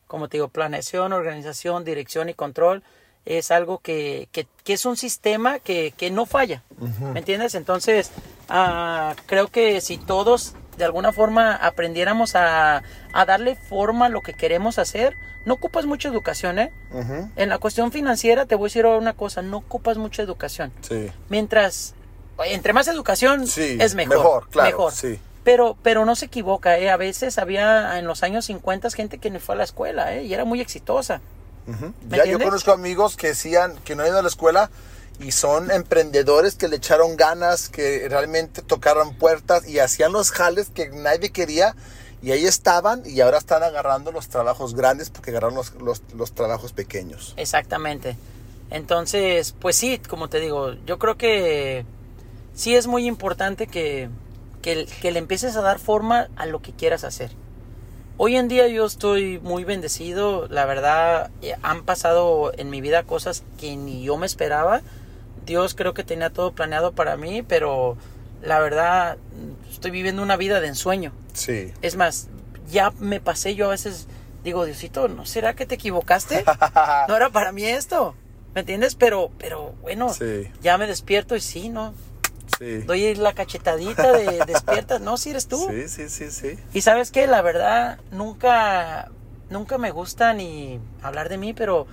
[0.07, 2.83] Como te digo, planeación, organización, dirección y control
[3.25, 6.63] es algo que, que, es un sistema que, no falla,
[7.13, 7.55] ¿me entiendes?
[7.55, 8.11] Entonces,
[8.49, 12.83] ah, creo que si todos de alguna forma aprendiéramos a,
[13.25, 15.15] darle forma a lo que queremos hacer,
[15.45, 16.71] no ocupas mucha educación, ¿eh?
[17.35, 20.71] En la cuestión financiera te voy a decir una cosa, no ocupas mucha educación.
[20.81, 21.11] Sí.
[21.29, 21.95] Mientras,
[22.45, 24.17] entre más educación es mejor.
[24.17, 24.69] Mejor, claro.
[24.69, 24.93] Mejor.
[24.93, 25.19] Sí.
[25.43, 26.89] Pero, pero no se equivoca, ¿eh?
[26.89, 30.23] A veces había en los años 50 gente que no fue a la escuela, ¿eh?
[30.23, 31.21] Y era muy exitosa.
[32.09, 34.69] Ya yo conozco amigos que decían que no han ido a la escuela
[35.19, 40.69] y son emprendedores que le echaron ganas, que realmente tocaron puertas y hacían los jales
[40.73, 41.75] que nadie quería
[42.21, 45.73] y ahí estaban y ahora están agarrando los trabajos grandes porque agarraron los,
[46.15, 47.33] los, trabajos pequeños.
[47.37, 48.15] Exactamente.
[48.69, 51.85] Entonces, pues sí, como te digo, yo creo que
[52.55, 54.09] sí es muy importante que,
[54.61, 57.31] que, que le empieces a dar forma a lo que quieras hacer.
[58.17, 63.03] Hoy en día yo estoy muy bendecido, la verdad eh, han pasado en mi vida
[63.03, 64.81] cosas que ni yo me esperaba.
[65.45, 67.97] Dios creo que tenía todo planeado para mí, pero
[68.41, 69.17] la verdad
[69.69, 71.11] estoy viviendo una vida de ensueño.
[71.33, 71.73] Sí.
[71.81, 72.29] Es más,
[72.69, 74.07] ya me pasé yo a veces
[74.43, 76.45] digo, Diosito, ¿no será que te equivocaste?
[77.07, 78.15] No era para mí esto.
[78.53, 78.93] ¿Me entiendes?
[78.93, 80.13] Pero pero bueno,
[80.61, 81.95] ya me despierto y sí, no,
[82.85, 85.01] Doy la cachetadita de despiertas.
[85.01, 85.67] No, si eres tú.
[85.69, 86.57] Sí, sí, sí, sí.
[86.73, 89.11] Y sabes qué, la verdad, nunca,
[89.49, 91.87] nunca me gusta ni hablar de mí, pero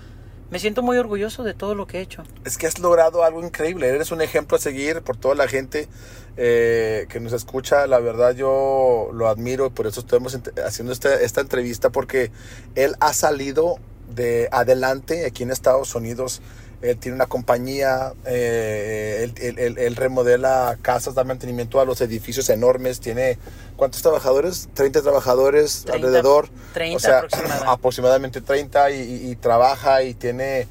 [0.50, 2.24] me siento muy orgulloso de todo lo que he hecho.
[2.44, 3.88] Es que has logrado algo increíble.
[3.88, 5.88] Eres un ejemplo a seguir por toda la gente
[6.36, 7.86] eh, que nos escucha.
[7.86, 12.32] La verdad yo lo admiro y por eso estamos haciendo esta, esta entrevista porque
[12.74, 13.76] él ha salido
[14.14, 16.42] de adelante aquí en Estados Unidos
[16.82, 23.38] él tiene una compañía, eh, él, remodela casas, da mantenimiento a los edificios enormes, tiene
[23.76, 24.68] ¿cuántos trabajadores?
[24.74, 26.48] 30 trabajadores alrededor.
[26.72, 27.22] 30 o sea,
[27.66, 28.40] aproximadamente.
[28.50, 30.66] 30 y, trabaja y tiene,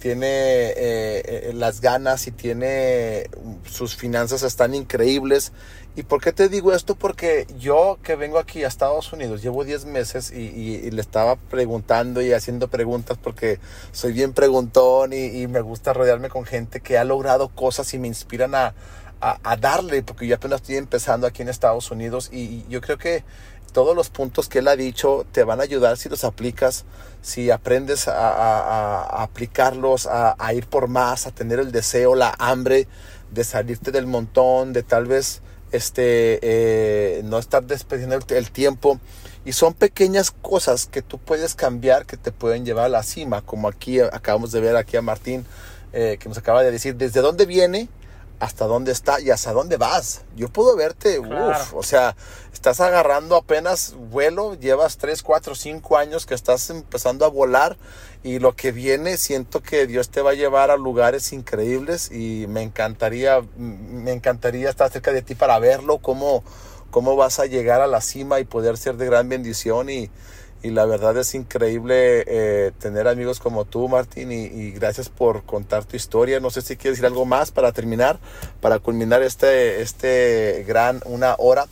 [0.00, 3.30] tiene eh, eh, las ganas y tiene
[3.70, 5.52] sus finanzas están increíbles
[5.94, 6.94] ¿Y por qué te digo esto?
[6.94, 12.22] Porque yo que vengo aquí a Estados Unidos, llevo 10 meses y, le estaba preguntando
[12.22, 13.58] y haciendo preguntas porque
[13.92, 18.08] soy bien preguntón y, me gusta rodearme con gente que ha logrado cosas y me
[18.08, 18.74] inspiran a,
[19.60, 23.22] darle, porque yo apenas estoy empezando aquí en Estados Unidos y, yo creo que
[23.74, 26.86] todos los puntos que él ha dicho te van a ayudar si los aplicas,
[27.20, 32.88] si aprendes a, aplicarlos, a, ir por más, a tener el deseo, la hambre
[33.30, 35.41] de salirte del montón, de tal vez
[35.72, 39.00] este, eh, no estar desperdiciando el, tiempo.
[39.44, 43.42] Y son pequeñas cosas que tú puedes cambiar que te pueden llevar a la cima,
[43.42, 45.44] como aquí acabamos de ver aquí a Martín,
[45.92, 47.88] eh, que nos acaba de decir desde dónde viene
[48.38, 50.22] hasta dónde está y hasta dónde vas.
[50.36, 52.16] Yo puedo verte, uff, o sea,
[52.62, 57.76] estás agarrando apenas vuelo, llevas 3, 4, 5 años que estás empezando a volar
[58.22, 62.46] y lo que viene siento que Dios te va a llevar a lugares increíbles y
[62.46, 66.44] me encantaría, me encantaría estar cerca de ti para verlo, cómo,
[66.92, 70.08] cómo vas a llegar a la cima y poder ser de gran bendición y
[70.64, 75.84] y la verdad es increíble eh, tener amigos como tú, Martín, y, gracias por contar
[75.84, 76.38] tu historia.
[76.38, 78.20] No sé si quieres decir algo más para terminar,
[78.60, 81.66] para culminar este, este gran una hora.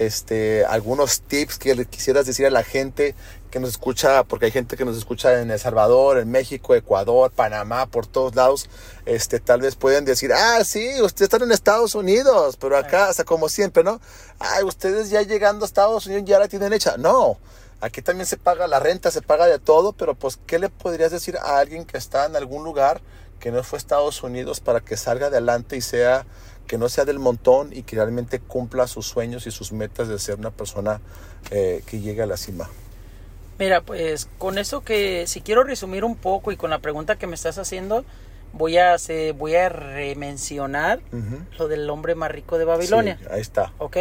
[0.00, 3.14] Este, algunos tips que le quisieras decir a la gente
[3.50, 7.30] que nos escucha, porque hay gente que nos escucha en El Salvador, en México, Ecuador,
[7.30, 8.70] Panamá, por todos lados,
[9.04, 13.12] este, tal vez pueden decir, ah, sí, ustedes están en Estados Unidos, pero acá, o
[13.12, 14.00] sea, como siempre, ¿no?
[14.38, 16.96] Ay, ustedes ya llegando a Estados Unidos ya la tienen hecha.
[16.96, 17.38] No,
[17.82, 21.10] Aquí también se paga la renta, se paga de todo, pero pues, ¿qué le podrías
[21.10, 23.00] decir a alguien que está en algún lugar
[23.40, 26.26] que no fue Estados Unidos para que salga adelante y sea,
[26.70, 30.20] que no sea del montón y que realmente cumpla sus sueños y sus metas de
[30.20, 31.00] ser una persona
[31.50, 32.70] eh, que llegue a la cima?
[33.58, 37.26] Mira, pues con eso que si quiero resumir un poco y con la pregunta que
[37.26, 38.04] me estás haciendo,
[38.52, 41.00] voy a hacer, voy a remencionar
[41.58, 43.18] lo del hombre más rico de Babilonia.
[43.18, 43.72] Sí, ahí está.
[43.78, 43.96] ¿Ok?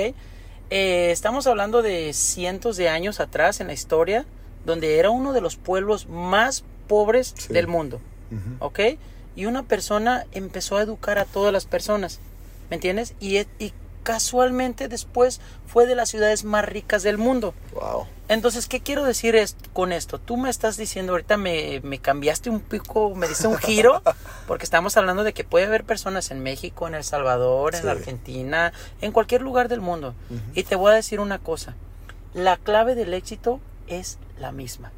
[0.70, 4.28] Eh, estamos hablando de cientos de años atrás en la historia,
[4.67, 7.99] donde era uno de los pueblos más pobres del mundo.
[8.59, 8.80] ¿Ok?
[9.36, 12.20] Y una persona empezó a educar a todas las personas.
[12.70, 13.15] ¿Me entiendes?
[13.20, 17.53] Y, y casualmente después fue de las ciudades más ricas del mundo.
[17.74, 18.07] Wow.
[18.28, 20.20] Entonces, ¿qué quiero decir es, con esto?
[20.20, 24.01] Tú me estás diciendo, ahorita me, me cambiaste un pico, me diste un giro,
[24.47, 28.72] porque estamos hablando de que puede haber personas en México, en El Salvador, en Argentina,
[29.01, 30.13] en cualquier lugar del mundo.
[30.53, 31.76] Y te voy a decir una cosa,
[32.34, 34.91] la clave del éxito es la misma.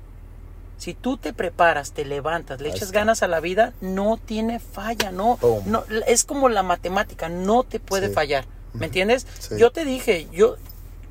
[0.82, 5.12] Si tú te preparas, te levantas, le echas ganas a la vida, no tiene falla,
[5.12, 8.46] no, no es como la matemática, no te puede fallar.
[8.74, 9.28] ¿Me entiendes?
[9.60, 10.56] Yo te dije, yo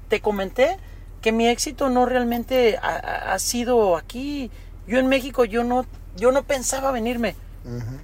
[0.09, 0.77] te comenté
[1.23, 4.51] que mi éxito no realmente ha, sido aquí.
[4.89, 7.37] Yo en México yo no yo no pensaba venirme.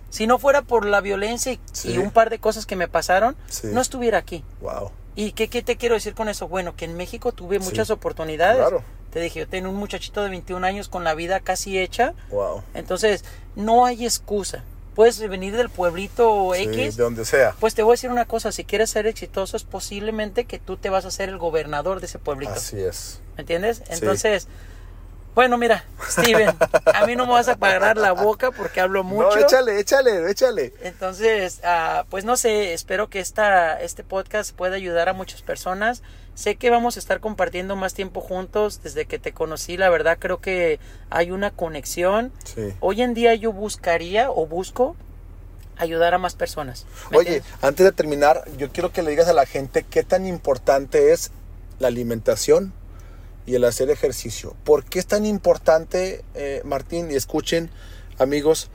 [0.09, 3.81] Si no fuera por la violencia y, un par de cosas que me pasaron, no
[3.81, 4.45] estuviera aquí.
[4.61, 4.93] Wow.
[5.17, 6.47] ¿Y qué, qué, te quiero decir con eso?
[6.47, 8.59] Bueno, que en México tuve muchas oportunidades.
[8.59, 8.85] Claro.
[9.17, 12.13] Te dije, yo tengo un muchachito de 21 años con la vida casi hecha.
[12.29, 12.63] Wow.
[12.75, 14.63] Entonces, no hay excusa
[14.95, 16.97] puedes venir del pueblito X.
[16.99, 17.55] de donde sea.
[17.59, 20.77] Pues te voy a decir una cosa, si quieres ser exitoso es posiblemente que tú
[20.77, 22.53] te vas a ser el gobernador de ese pueblito.
[22.53, 23.21] Así es.
[23.37, 23.83] ¿Me entiendes?
[23.89, 24.49] Entonces,
[25.35, 26.55] bueno, mira, Steven,
[26.95, 29.37] a mí no me vas a pagar la boca porque hablo mucho.
[29.37, 30.73] No, échale, échale, échale.
[30.81, 36.03] Entonces, ah, pues no sé, espero que esta, este podcast pueda ayudar a muchas personas.
[36.37, 38.83] Sé que vamos a estar compartiendo más tiempo juntos.
[38.83, 40.79] Desde que te conocí, la verdad creo que
[41.09, 42.31] hay una conexión.
[42.45, 42.75] Sí.
[42.81, 44.97] Hoy en día yo buscaría o busco
[45.79, 46.85] ayudar a más personas.
[47.15, 51.13] Oye, antes de terminar, yo quiero que le digas a la gente qué tan importante
[51.13, 51.31] es
[51.79, 52.75] la alimentación
[53.47, 54.55] y el hacer ejercicio.
[54.63, 57.11] ¿Por qué es tan importante, eh, Martín?
[57.11, 57.71] Y escuchen,
[58.19, 58.69] amigos,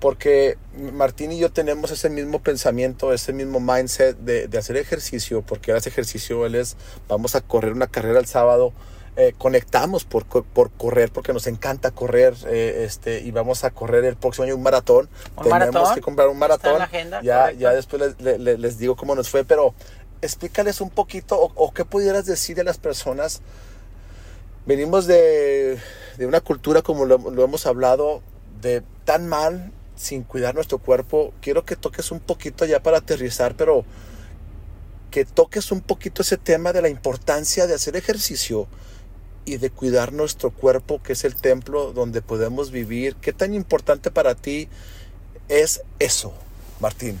[0.00, 5.72] porque Martín y yo tenemos ese mismo pensamiento, ese mismo mindset de, hacer ejercicio, porque
[5.72, 6.76] hace ejercicio, él es,
[7.08, 8.72] vamos a correr una carrera el sábado,
[9.16, 14.04] eh, conectamos por, por, correr, porque nos encanta correr, eh, este, y vamos a correr
[14.04, 15.08] el próximo año un maratón.
[15.42, 16.80] Tenemos que comprar un maratón.
[17.22, 19.74] ya, ya después les, les, digo cómo nos fue, pero
[20.22, 23.42] explícales un poquito, o, o qué pudieras decir a las personas
[24.68, 25.78] venimos de,
[26.20, 28.22] una cultura, como lo, hemos hablado,
[28.60, 31.34] de tan mal sin cuidar nuestro cuerpo.
[31.40, 33.84] Quiero que toques un poquito ya para aterrizar, pero
[35.10, 38.68] que toques un poquito ese tema de la importancia de hacer ejercicio
[39.44, 43.16] y de cuidar nuestro cuerpo, que es el templo donde podemos vivir.
[43.16, 44.68] ¿Qué tan importante para ti
[45.48, 46.34] es eso,
[46.80, 47.18] Martín?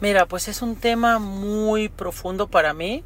[0.00, 3.02] Mira, pues es un tema muy profundo para mí.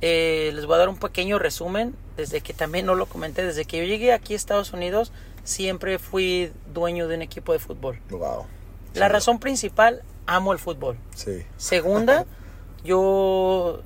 [0.00, 3.64] Eh, les voy a dar un pequeño resumen, desde que también no lo comenté, desde
[3.64, 5.12] que yo llegué aquí a Estados Unidos,
[5.44, 7.98] siempre fui dueño de un equipo de fútbol.
[8.10, 8.46] Wow.
[8.94, 10.96] La razón principal, amo el fútbol.
[11.14, 11.44] Sí.
[11.56, 12.26] Segunda,
[12.84, 13.82] yo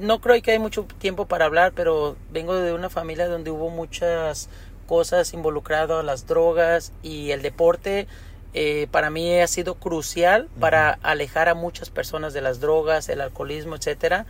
[0.00, 3.70] no creo que hay mucho tiempo para hablar, pero vengo de una familia donde hubo
[3.70, 4.48] muchas
[4.86, 8.06] cosas involucradas, las drogas y el deporte.
[8.54, 13.20] Eh, para mí ha sido crucial para alejar a muchas personas de las drogas, el
[13.20, 14.24] alcoholismo, etcétera.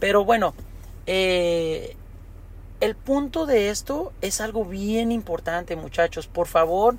[0.00, 0.54] Pero bueno,
[1.06, 1.96] eh,
[2.80, 6.26] el punto de esto es algo bien importante, muchachos.
[6.26, 6.96] Por favor,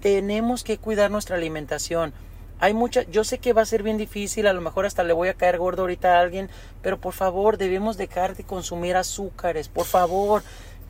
[0.00, 2.12] tenemos que cuidar nuestra alimentación.
[2.58, 5.12] Hay mucha, yo sé que va a ser bien difícil, a lo mejor hasta le
[5.12, 6.48] voy a caer gordo ahorita a alguien,
[6.82, 10.42] pero por favor, debemos dejar de consumir azúcares, por favor.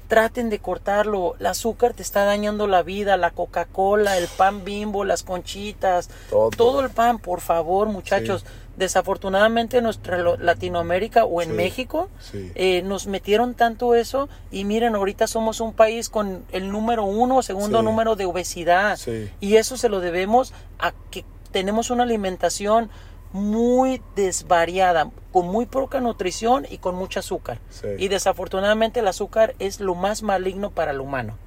[0.09, 1.37] Traten de cortarlo.
[1.39, 6.09] El azúcar te está dañando la vida, la Coca-Cola, el pan bimbo, las conchitas,
[6.57, 8.45] todo, el pan, por favor, muchachos.
[8.77, 15.27] Desafortunadamente en nuestra Latinoamérica o en México eh, nos metieron tanto eso y miren, ahorita
[15.27, 18.99] somos un país con el número uno segundo número de obesidad.
[19.41, 22.91] Y eso se lo debemos a que tenemos una alimentación
[23.33, 27.59] muy desvariada, con muy poca nutrición y con mucho azúcar.
[27.99, 31.39] Y desafortunadamente el azúcar es lo más maligno para el humano.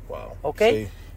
[0.41, 0.61] ¿Ok?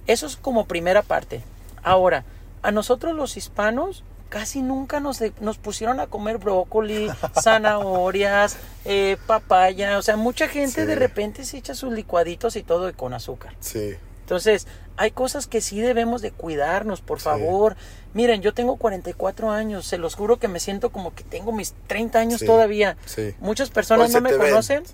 [0.07, 1.43] Eso es como primera parte.
[1.83, 2.25] Ahora,
[2.63, 7.11] a nosotros los hispanos casi nunca nos, nos pusieron a comer brócoli,
[7.43, 8.57] zanahorias,
[8.87, 9.99] eh, papaya.
[9.99, 13.55] O sea, mucha gente de repente se echa sus licuaditos y todo con azúcar.
[13.61, 13.95] Sí.
[14.33, 14.67] Entonces,
[14.97, 17.77] hay cosas que sí debemos de cuidarnos, por favor.
[18.15, 21.75] Miren, yo tengo 44 años, se los juro que me siento como que tengo mis
[21.87, 22.97] 30 años todavía.
[23.41, 24.85] Muchas personas no me conocen.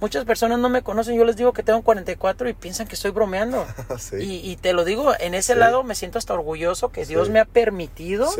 [0.00, 3.10] Muchas personas no me conocen, yo les digo que tengo 44 y piensan que estoy
[3.10, 3.66] bromeando.
[4.18, 7.44] y, te lo digo, en ese lado me siento hasta orgulloso que Dios me ha
[7.44, 8.30] permitido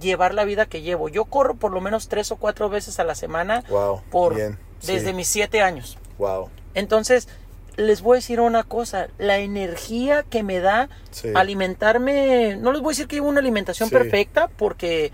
[0.00, 1.10] llevar la vida que llevo.
[1.10, 3.64] Yo corro por lo menos tres o cuatro veces a la semana
[4.10, 4.34] por
[4.80, 5.98] desde mis siete años.
[6.16, 6.48] Wow.
[6.74, 7.28] Entonces,
[7.76, 10.88] les voy a decir una cosa, la energía que me da
[11.34, 15.12] alimentarme, no les voy a decir que llevo una alimentación perfecta porque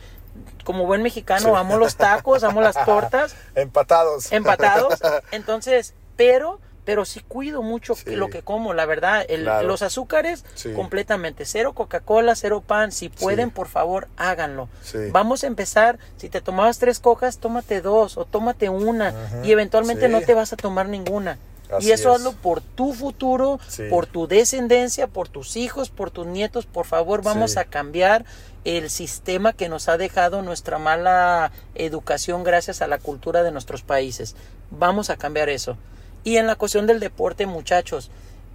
[0.64, 3.34] como buen mexicano amo los tacos, amo las tortas.
[3.54, 4.32] Empatados.
[4.32, 4.98] Empatados.
[5.32, 9.26] Entonces, pero pero sí cuido mucho lo que como, la verdad.
[9.62, 11.44] Los azúcares, completamente.
[11.44, 12.92] Cero Coca-Cola, cero pan.
[12.92, 14.70] Si pueden, por favor, háganlo.
[15.12, 15.98] Vamos a empezar.
[16.16, 19.12] Si te tomabas tres cojas, tómate dos o tómate una.
[19.44, 21.36] Y eventualmente no te vas a tomar ninguna
[21.80, 23.60] y eso hazlo por tu futuro,
[23.90, 26.66] por tu descendencia, por tus hijos, por tus nietos.
[26.66, 28.24] Por favor, vamos a cambiar
[28.64, 33.82] el sistema que nos ha dejado nuestra mala educación gracias a la cultura de nuestros
[33.82, 34.34] países.
[34.70, 35.76] Vamos a cambiar eso.
[36.24, 38.10] Y en la cuestión del deporte, muchachos,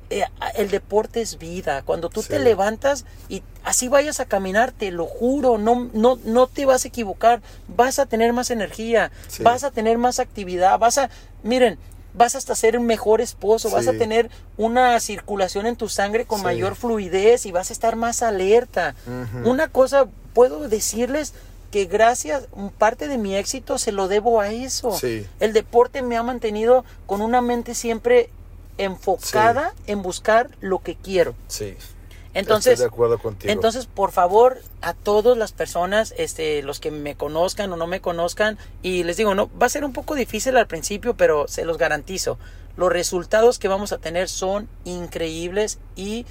[0.09, 1.82] eh, el deporte es vida.
[1.84, 6.47] Cuando tú te levantas y así vayas a caminar, te lo juro, no, no, no
[6.47, 7.41] te vas a equivocar.
[7.68, 9.11] Vas a tener más energía,
[9.41, 11.09] vas a tener más actividad, vas a...
[11.41, 11.80] Miren,
[12.14, 16.41] vas hasta ser un mejor esposo, vas a tener una circulación en tu sangre con
[16.43, 18.95] mayor fluidez y vas a estar más alerta.
[19.43, 21.34] Una cosa, puedo decirles
[21.72, 22.47] que gracias,
[22.78, 24.95] parte de mi éxito se lo debo a eso.
[25.39, 28.30] El deporte me ha mantenido con una mente siempre
[28.78, 31.36] enfocada en buscar lo que quiero.
[31.47, 31.76] Sí.
[32.34, 33.52] Entonces, de acuerdo contigo.
[33.52, 38.02] entonces, por favor, a todas las personas, este, los que me conozcan o no me
[38.02, 41.66] conozcan, y les digo, no, va a ser un poco difícil al principio, pero se
[41.66, 42.40] los garantizo.
[42.76, 46.26] Los resultados que vamos a tener son increíbles y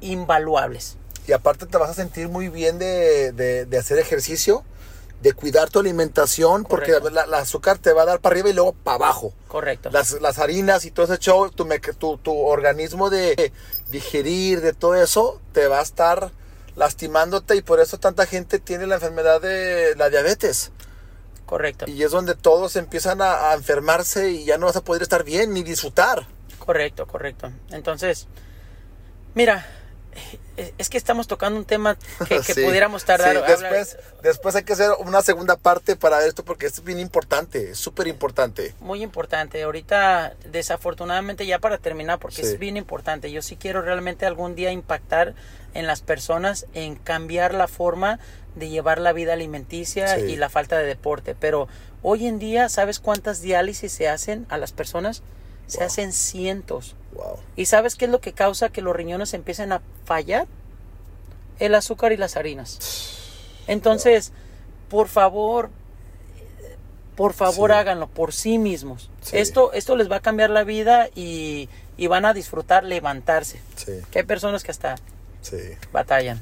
[0.00, 0.96] invaluables.
[1.26, 4.64] Y aparte te vas a sentir muy bien de, de hacer ejercicio
[5.20, 8.72] de cuidar tu alimentación, porque la, azúcar te va a dar para arriba y luego
[8.72, 9.32] para abajo.
[9.48, 9.90] Correcto.
[9.90, 11.66] Las, las harinas y todo ese show, tu,
[11.98, 13.52] tu, tu, organismo de
[13.90, 16.30] digerir, de todo eso, te va a estar
[16.76, 20.70] lastimándote y por eso tanta gente tiene la enfermedad de la diabetes.
[21.46, 21.86] Correcto.
[21.88, 25.24] Y es donde todos empiezan a, a enfermarse y ya no vas a poder estar
[25.24, 26.26] bien ni disfrutar.
[26.58, 27.50] Correcto, correcto.
[27.70, 28.28] Entonces,
[29.34, 29.66] mira,
[30.76, 31.96] es que estamos tocando un tema
[32.28, 33.46] que, pudiéramos tardar.
[33.46, 37.78] después, después hay que hacer una segunda parte para esto porque es bien importante, es
[37.78, 38.74] súper importante.
[38.80, 39.62] Muy importante.
[39.62, 44.72] Ahorita, desafortunadamente, ya para terminar, porque es bien importante, yo sí quiero realmente algún día
[44.72, 45.34] impactar
[45.74, 48.18] en las personas en cambiar la forma
[48.56, 51.34] de llevar la vida alimenticia y la falta de deporte.
[51.34, 51.68] Pero
[52.02, 55.22] hoy en día, ¿sabes cuántas diálisis se hacen a las personas?
[55.66, 56.96] Se hacen cientos.
[57.56, 60.46] ¿Y sabes qué es lo que causa que los riñones empiecen a fallar?
[61.58, 62.78] El azúcar y las harinas.
[63.66, 64.32] Entonces,
[64.88, 65.70] por favor,
[67.16, 69.10] por favor háganlo por sí mismos.
[69.32, 73.60] Esto, esto les va a cambiar la vida y, y van a disfrutar levantarse.
[74.10, 74.96] Que hay personas que hasta
[75.92, 76.40] batallan.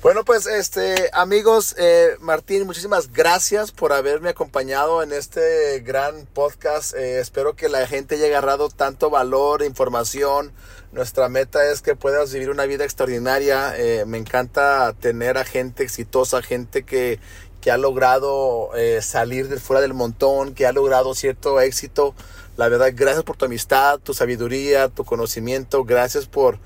[0.00, 6.94] Bueno, pues este amigos, eh, Martín, muchísimas gracias por haberme acompañado en este gran podcast.
[6.94, 10.52] Eh, espero que la gente haya agarrado tanto valor, información.
[10.92, 13.74] Nuestra meta es que puedas vivir una vida extraordinaria.
[13.76, 17.18] Eh, me encanta tener a gente exitosa, gente que,
[17.60, 18.70] que ha logrado
[19.00, 22.14] salir de fuera del montón, que ha logrado cierto éxito.
[22.56, 25.84] La verdad, gracias por tu amistad, tu sabiduría, tu conocimiento.
[25.84, 26.58] Gracias por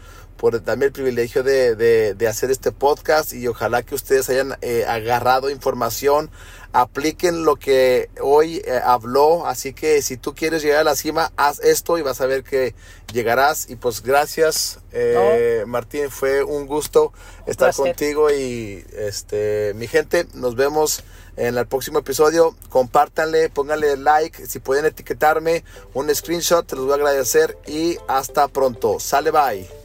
[0.42, 4.84] por darme el privilegio de, de, hacer este podcast y ojalá que ustedes hayan eh,
[4.88, 6.32] agarrado información,
[6.72, 11.30] apliquen lo que hoy eh, habló, así que si tú quieres llegar a la cima,
[11.36, 12.74] haz esto y vas a ver que
[13.12, 13.70] llegarás.
[13.70, 17.12] Y pues gracias eh, Martín, fue un gusto
[17.46, 21.04] estar contigo y este mi gente, nos vemos
[21.36, 22.56] en el próximo episodio.
[22.68, 25.62] Compártanle, pónganle like, si pueden etiquetarme
[25.94, 27.56] un screenshot, te los voy a agradecer.
[27.64, 28.98] Y hasta pronto.
[28.98, 29.81] Sale bye.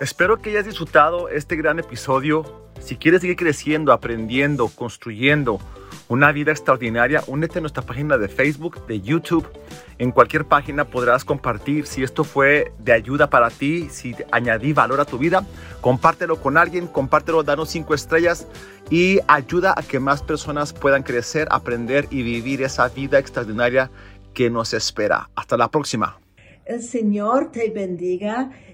[0.00, 2.68] Espero que hayas disfrutado este gran episodio.
[2.80, 5.60] Si quieres seguir creciendo, aprendiendo, construyendo
[6.08, 9.46] una vida extraordinaria, únete a nuestra página de Facebook, de YouTube.
[9.98, 15.00] En cualquier página podrás compartir si esto fue de ayuda para ti, si añadí valor
[15.00, 15.46] a tu vida.
[15.80, 18.48] Compártelo con alguien, compártelo, danos cinco estrellas
[18.90, 23.92] y ayuda a que más personas puedan crecer, aprender y vivir esa vida extraordinaria
[24.34, 25.30] que nos espera.
[25.36, 26.18] Hasta la próxima.
[26.64, 28.50] El Señor te bendiga